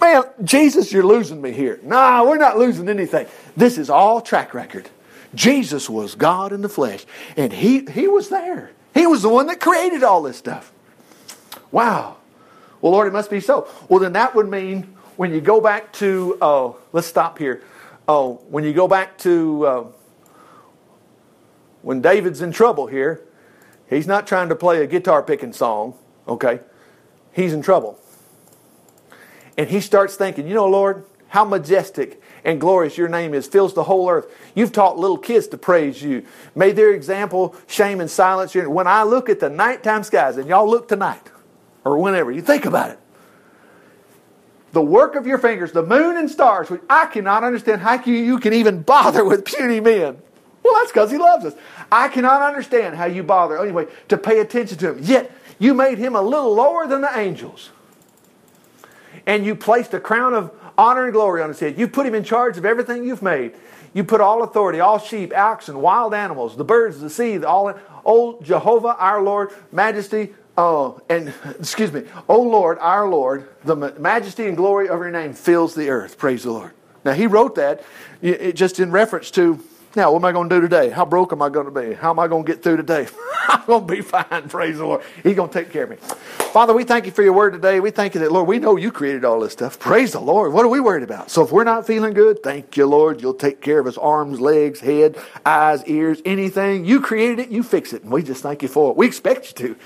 Man, 0.00 0.24
Jesus, 0.42 0.92
you're 0.92 1.06
losing 1.06 1.40
me 1.40 1.52
here. 1.52 1.78
Nah, 1.82 2.24
we're 2.24 2.38
not 2.38 2.58
losing 2.58 2.88
anything. 2.88 3.26
This 3.56 3.78
is 3.78 3.88
all 3.88 4.20
track 4.20 4.52
record. 4.52 4.88
Jesus 5.34 5.88
was 5.88 6.14
God 6.14 6.52
in 6.52 6.60
the 6.60 6.68
flesh, 6.68 7.06
and 7.36 7.52
he, 7.52 7.86
he 7.86 8.08
was 8.08 8.28
there. 8.28 8.70
He 8.94 9.06
was 9.06 9.22
the 9.22 9.28
one 9.28 9.46
that 9.46 9.60
created 9.60 10.02
all 10.02 10.22
this 10.22 10.36
stuff. 10.36 10.72
Wow. 11.70 12.16
Well, 12.80 12.92
Lord, 12.92 13.08
it 13.08 13.12
must 13.12 13.30
be 13.30 13.40
so. 13.40 13.68
Well, 13.88 14.00
then 14.00 14.12
that 14.12 14.34
would 14.34 14.48
mean 14.48 14.94
when 15.16 15.32
you 15.32 15.40
go 15.40 15.60
back 15.60 15.92
to, 15.94 16.36
oh, 16.42 16.78
let's 16.92 17.06
stop 17.06 17.38
here. 17.38 17.62
Oh, 18.08 18.40
when 18.48 18.64
you 18.64 18.72
go 18.72 18.88
back 18.88 19.18
to 19.18 19.66
uh, 19.66 19.84
when 21.82 22.00
David's 22.00 22.40
in 22.40 22.52
trouble 22.52 22.86
here, 22.86 23.22
he's 23.88 24.06
not 24.06 24.26
trying 24.26 24.48
to 24.48 24.56
play 24.56 24.82
a 24.82 24.86
guitar 24.86 25.22
picking 25.22 25.52
song, 25.52 25.94
okay? 26.26 26.60
He's 27.32 27.52
in 27.52 27.62
trouble. 27.62 27.98
And 29.58 29.68
he 29.68 29.80
starts 29.80 30.16
thinking, 30.16 30.46
you 30.46 30.54
know, 30.54 30.66
Lord, 30.66 31.04
how 31.28 31.44
majestic 31.44 32.21
and 32.44 32.60
glorious 32.60 32.98
your 32.98 33.08
name 33.08 33.34
is, 33.34 33.46
fills 33.46 33.74
the 33.74 33.84
whole 33.84 34.10
earth. 34.10 34.26
You've 34.54 34.72
taught 34.72 34.98
little 34.98 35.18
kids 35.18 35.46
to 35.48 35.58
praise 35.58 36.02
you. 36.02 36.24
May 36.54 36.72
their 36.72 36.92
example 36.92 37.54
shame 37.66 38.00
and 38.00 38.10
silence 38.10 38.54
you. 38.54 38.68
When 38.68 38.86
I 38.86 39.04
look 39.04 39.28
at 39.28 39.40
the 39.40 39.48
nighttime 39.48 40.02
skies, 40.02 40.36
and 40.36 40.48
y'all 40.48 40.68
look 40.68 40.88
tonight, 40.88 41.30
or 41.84 41.98
whenever, 41.98 42.32
you 42.32 42.42
think 42.42 42.64
about 42.64 42.90
it. 42.90 42.98
the 44.72 44.82
work 44.82 45.14
of 45.14 45.26
your 45.26 45.38
fingers, 45.38 45.72
the 45.72 45.82
moon 45.82 46.16
and 46.16 46.30
stars, 46.30 46.70
which 46.70 46.80
I 46.88 47.06
cannot 47.06 47.44
understand 47.44 47.82
how 47.82 48.02
you 48.02 48.38
can 48.38 48.52
even 48.54 48.82
bother 48.82 49.24
with 49.24 49.44
puny 49.44 49.80
men. 49.80 50.16
Well, 50.62 50.74
that's 50.78 50.90
because 50.90 51.10
he 51.10 51.18
loves 51.18 51.44
us. 51.44 51.54
I 51.90 52.08
cannot 52.08 52.40
understand 52.42 52.96
how 52.96 53.04
you 53.04 53.22
bother, 53.22 53.58
anyway, 53.58 53.86
to 54.08 54.16
pay 54.16 54.40
attention 54.40 54.78
to 54.78 54.92
him. 54.94 54.98
Yet, 55.02 55.30
you 55.58 55.74
made 55.74 55.98
him 55.98 56.16
a 56.16 56.22
little 56.22 56.54
lower 56.54 56.86
than 56.86 57.02
the 57.02 57.18
angels. 57.18 57.70
And 59.26 59.44
you 59.44 59.54
placed 59.54 59.92
a 59.92 60.00
crown 60.00 60.34
of 60.34 60.50
honor 60.76 61.04
and 61.04 61.12
glory 61.12 61.42
on 61.42 61.48
his 61.48 61.60
head. 61.60 61.78
You 61.78 61.88
put 61.88 62.06
him 62.06 62.14
in 62.14 62.24
charge 62.24 62.58
of 62.58 62.64
everything 62.64 63.04
you've 63.04 63.22
made. 63.22 63.54
You 63.94 64.04
put 64.04 64.20
all 64.20 64.42
authority, 64.42 64.80
all 64.80 64.98
sheep, 64.98 65.36
oxen, 65.36 65.80
wild 65.80 66.14
animals, 66.14 66.56
the 66.56 66.64
birds 66.64 67.00
the 67.00 67.10
sea, 67.10 67.42
all. 67.44 67.74
Oh, 68.04 68.40
Jehovah, 68.42 68.96
our 68.98 69.22
Lord, 69.22 69.50
majesty, 69.70 70.34
Oh, 70.56 71.00
and 71.08 71.32
excuse 71.58 71.92
me, 71.92 72.04
oh 72.28 72.42
Lord, 72.42 72.78
our 72.80 73.08
Lord, 73.08 73.48
the 73.64 73.74
majesty 73.74 74.46
and 74.48 74.56
glory 74.56 74.88
of 74.88 74.98
your 74.98 75.10
name 75.10 75.32
fills 75.32 75.74
the 75.74 75.88
earth. 75.88 76.18
Praise 76.18 76.42
the 76.42 76.52
Lord. 76.52 76.72
Now, 77.04 77.12
he 77.12 77.26
wrote 77.26 77.54
that 77.54 77.82
just 78.54 78.78
in 78.78 78.90
reference 78.90 79.30
to 79.32 79.58
now, 79.94 80.10
what 80.12 80.20
am 80.20 80.24
I 80.24 80.32
going 80.32 80.48
to 80.48 80.56
do 80.56 80.60
today? 80.62 80.88
How 80.88 81.04
broke 81.04 81.32
am 81.32 81.42
I 81.42 81.50
going 81.50 81.66
to 81.66 81.80
be? 81.80 81.92
How 81.92 82.10
am 82.10 82.18
I 82.18 82.26
going 82.26 82.44
to 82.44 82.50
get 82.50 82.62
through 82.62 82.78
today? 82.78 83.08
I'm 83.48 83.66
going 83.66 83.86
to 83.86 83.92
be 83.94 84.00
fine. 84.00 84.48
Praise 84.48 84.78
the 84.78 84.86
Lord. 84.86 85.02
He's 85.22 85.34
going 85.34 85.50
to 85.50 85.62
take 85.62 85.70
care 85.70 85.84
of 85.84 85.90
me. 85.90 85.96
Father, 86.52 86.74
we 86.74 86.84
thank 86.84 87.06
you 87.06 87.12
for 87.12 87.22
your 87.22 87.32
word 87.32 87.54
today. 87.54 87.80
We 87.80 87.90
thank 87.90 88.12
you 88.12 88.20
that, 88.20 88.30
Lord, 88.30 88.46
we 88.46 88.58
know 88.58 88.76
you 88.76 88.92
created 88.92 89.24
all 89.24 89.40
this 89.40 89.54
stuff. 89.54 89.78
Praise 89.78 90.12
the 90.12 90.20
Lord. 90.20 90.52
What 90.52 90.66
are 90.66 90.68
we 90.68 90.80
worried 90.80 91.02
about? 91.02 91.30
So 91.30 91.42
if 91.42 91.50
we're 91.50 91.64
not 91.64 91.86
feeling 91.86 92.12
good, 92.12 92.42
thank 92.42 92.76
you, 92.76 92.84
Lord. 92.84 93.22
You'll 93.22 93.32
take 93.32 93.62
care 93.62 93.78
of 93.78 93.86
us 93.86 93.96
arms, 93.96 94.38
legs, 94.38 94.78
head, 94.78 95.16
eyes, 95.46 95.82
ears, 95.86 96.20
anything. 96.26 96.84
You 96.84 97.00
created 97.00 97.38
it, 97.38 97.48
you 97.48 97.62
fix 97.62 97.94
it. 97.94 98.02
And 98.02 98.12
we 98.12 98.22
just 98.22 98.42
thank 98.42 98.60
you 98.60 98.68
for 98.68 98.90
it. 98.90 98.98
We 98.98 99.06
expect 99.06 99.46
you 99.46 99.68
to. 99.68 99.80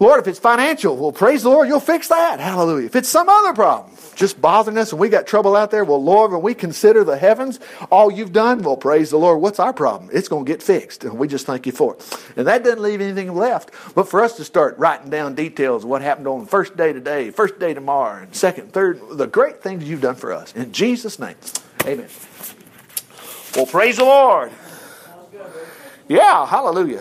Lord, 0.00 0.18
if 0.18 0.26
it's 0.26 0.40
financial, 0.40 0.96
well, 0.96 1.12
praise 1.12 1.44
the 1.44 1.50
Lord, 1.50 1.68
you'll 1.68 1.78
fix 1.78 2.08
that. 2.08 2.40
Hallelujah. 2.40 2.86
If 2.86 2.96
it's 2.96 3.08
some 3.08 3.28
other 3.28 3.54
problem, 3.54 3.94
just 4.18 4.40
bothering 4.40 4.76
us 4.76 4.90
and 4.90 5.00
we 5.00 5.08
got 5.08 5.28
trouble 5.28 5.54
out 5.54 5.70
there, 5.70 5.84
well, 5.84 6.02
Lord, 6.02 6.32
when 6.32 6.42
we 6.42 6.52
consider 6.52 7.04
the 7.04 7.16
heavens, 7.16 7.60
all 7.90 8.10
you've 8.10 8.32
done, 8.32 8.62
well, 8.62 8.76
praise 8.76 9.10
the 9.10 9.16
Lord, 9.16 9.40
what's 9.40 9.60
our 9.60 9.72
problem? 9.72 10.10
It's 10.12 10.26
going 10.26 10.44
to 10.44 10.50
get 10.50 10.60
fixed. 10.60 11.04
And 11.04 11.16
we 11.18 11.28
just 11.28 11.46
thank 11.46 11.66
you 11.66 11.72
for 11.72 11.94
it. 11.94 12.20
And 12.36 12.46
that 12.48 12.64
doesn't 12.64 12.82
leave 12.82 13.00
anything 13.00 13.34
left 13.34 13.70
but 13.94 14.08
for 14.08 14.20
us 14.20 14.36
to 14.36 14.44
start 14.44 14.76
writing 14.76 15.08
down 15.08 15.36
details 15.36 15.84
of 15.84 15.90
what 15.90 16.02
happened 16.02 16.26
on 16.26 16.40
the 16.40 16.46
first 16.46 16.76
day 16.76 16.92
today, 16.92 17.30
first 17.30 17.60
day 17.60 17.74
tomorrow, 17.74 18.22
and 18.22 18.34
second, 18.34 18.72
third, 18.72 19.00
the 19.12 19.28
great 19.28 19.62
things 19.62 19.88
you've 19.88 20.00
done 20.00 20.16
for 20.16 20.32
us. 20.32 20.52
In 20.54 20.72
Jesus' 20.72 21.20
name, 21.20 21.36
amen. 21.86 22.08
Well, 23.54 23.66
praise 23.66 23.98
the 23.98 24.04
Lord. 24.04 24.50
Yeah, 26.08 26.46
hallelujah. 26.46 26.96